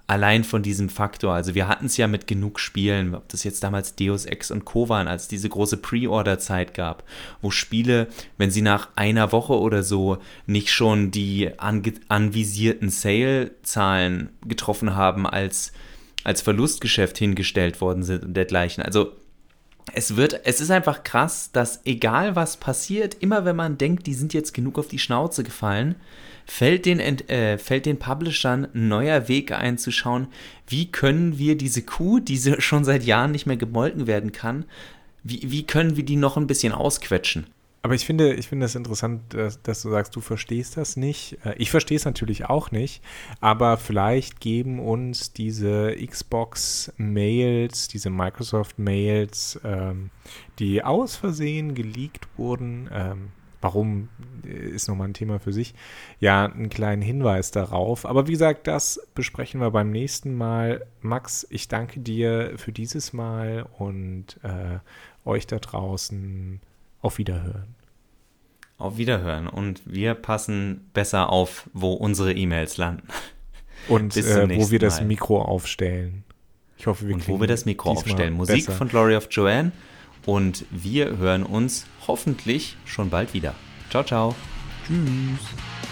Allein 0.10 0.44
von 0.44 0.64
diesem 0.64 0.90
Faktor. 0.90 1.36
Also 1.36 1.54
wir 1.54 1.68
hatten 1.68 1.86
es 1.86 1.96
ja 1.96 2.08
mit 2.08 2.26
genug 2.26 2.60
Spielen, 2.60 3.14
ob 3.14 3.30
das 3.30 3.44
jetzt 3.44 3.62
damals 3.64 3.94
Deus 3.94 4.26
Ex 4.26 4.50
und 4.50 4.66
Co. 4.66 4.90
waren, 4.90 5.08
als 5.08 5.24
es 5.24 5.28
diese 5.28 5.50
große 5.50 5.78
Pre-Order-Zeit 5.78 6.74
gab, 6.74 7.04
wo 7.44 7.52
Spiele, 7.52 8.08
wenn 8.40 8.50
sie 8.50 8.64
nach 8.64 8.90
einer 8.96 9.32
Woche 9.32 9.54
oder 9.54 9.84
so 9.84 10.18
nicht 10.48 10.72
schon 10.72 11.12
die 11.12 11.52
anvisierten 11.60 12.90
Sale-Zahlen 12.90 14.30
getroffen 14.48 14.96
haben, 14.96 15.28
als, 15.28 15.74
als 16.24 16.42
Verlustgeschäft 16.42 17.20
hingestellt 17.20 17.80
worden 17.80 18.02
sind 18.02 18.24
und 18.24 18.34
dergleichen. 18.34 18.84
Also 18.84 19.12
es 19.94 20.16
wird, 20.16 20.42
es 20.44 20.60
ist 20.60 20.72
einfach 20.72 21.04
krass, 21.04 21.52
dass 21.52 21.86
egal 21.86 22.36
was 22.36 22.58
passiert, 22.58 23.14
immer 23.20 23.46
wenn 23.46 23.56
man 23.56 23.78
denkt, 23.78 24.08
die 24.08 24.16
sind 24.16 24.34
jetzt 24.34 24.56
genug 24.56 24.80
auf 24.80 24.88
die 24.88 24.98
Schnauze 24.98 25.44
gefallen, 25.44 25.98
fällt 26.50 26.86
den, 26.86 27.00
äh, 27.00 27.58
fällt 27.58 27.86
den 27.86 28.00
Publishern 28.00 28.68
ein 28.74 28.88
neuer 28.88 29.28
Weg 29.28 29.52
ein 29.52 29.78
zu 29.78 29.92
schauen, 29.92 30.28
wie 30.68 30.92
können 30.92 31.38
wir 31.38 31.56
diese 31.58 31.84
Kuh, 31.84 32.20
die 32.20 32.38
schon 32.60 32.84
seit 32.84 33.04
Jahren 33.04 33.32
nicht 33.32 33.46
mehr 33.46 33.58
gemolken 33.58 34.08
werden 34.08 34.32
kann, 34.32 34.66
wie, 35.24 35.42
wie 35.44 35.64
können 35.64 35.96
wir 35.96 36.04
die 36.04 36.16
noch 36.16 36.38
ein 36.38 36.48
bisschen 36.48 36.74
ausquetschen? 36.74 37.48
Aber 37.82 37.94
ich 37.94 38.06
finde, 38.06 38.34
ich 38.34 38.50
finde 38.50 38.66
das 38.66 38.76
interessant, 38.76 39.34
dass, 39.34 39.62
dass, 39.62 39.84
du 39.84 39.90
sagst, 39.90 40.14
du 40.14 40.20
verstehst 40.20 40.76
das 40.76 40.98
nicht. 40.98 41.38
Äh, 41.46 41.54
ich 41.58 41.72
verstehe 41.72 41.96
es 41.98 42.06
natürlich 42.06 42.46
auch 42.46 42.72
nicht, 42.72 43.02
aber 43.40 43.78
vielleicht 43.78 44.42
geben 44.42 44.80
uns 44.80 45.32
diese 45.32 45.96
Xbox-Mails, 45.96 47.88
diese 47.88 48.10
Microsoft-Mails, 48.10 49.62
ähm, 49.64 50.10
die 50.58 50.84
aus 50.84 51.16
Versehen 51.16 51.74
geleakt 51.74 52.28
wurden, 52.38 52.90
ähm, 52.92 53.30
warum 53.62 54.10
äh, 54.46 54.50
ist 54.50 54.88
nochmal 54.88 55.10
ein 55.10 55.14
Thema 55.14 55.40
für 55.40 55.54
sich, 55.54 55.74
ja, 56.20 56.46
einen 56.46 56.70
kleinen 56.70 57.02
Hinweis 57.02 57.52
darauf. 57.52 58.06
Aber 58.06 58.28
wie 58.28 58.34
gesagt, 58.34 58.68
das 58.68 59.08
besprechen 59.16 59.62
wir 59.62 59.72
beim 59.72 59.92
nächsten 59.92 60.36
Mal. 60.36 60.86
Max, 61.02 61.48
ich 61.50 61.68
danke 61.68 62.00
dir 62.00 62.54
für 62.58 62.72
dieses 62.72 63.14
Mal 63.14 63.66
und 63.78 64.40
äh, 64.44 64.80
euch 65.28 65.48
da 65.48 65.60
draußen 65.60 66.62
auf 67.02 67.18
Wiederhören. 67.18 67.76
Auf 68.78 68.98
Wiederhören 68.98 69.48
und 69.48 69.82
wir 69.86 70.14
passen 70.14 70.90
besser 70.94 71.30
auf, 71.30 71.70
wo 71.74 71.94
unsere 71.94 72.34
E-Mails 72.34 72.78
landen. 72.78 73.08
Und 73.88 74.16
äh, 74.16 74.58
wo 74.58 74.72
wir 74.72 74.80
das 74.80 75.02
Mikro 75.02 75.42
aufstellen. 75.42 76.24
Ich 76.78 76.88
hoffe, 76.88 77.08
wir 77.08 77.16
Und 77.16 77.28
wo 77.28 77.40
wir 77.42 77.48
das 77.48 77.66
Mikro 77.66 77.92
aufstellen. 77.92 78.34
Musik 78.34 78.66
besser. 78.66 78.72
von 78.72 78.88
Glory 78.88 79.16
of 79.16 79.28
Joanne. 79.30 79.74
Und 80.26 80.66
wir 80.70 81.18
hören 81.18 81.44
uns 81.44 81.86
hoffentlich 82.08 82.76
schon 82.86 83.10
bald 83.10 83.34
wieder. 83.34 83.56
Ciao, 83.90 84.04
ciao. 84.04 84.36
Tschüss. 84.86 85.89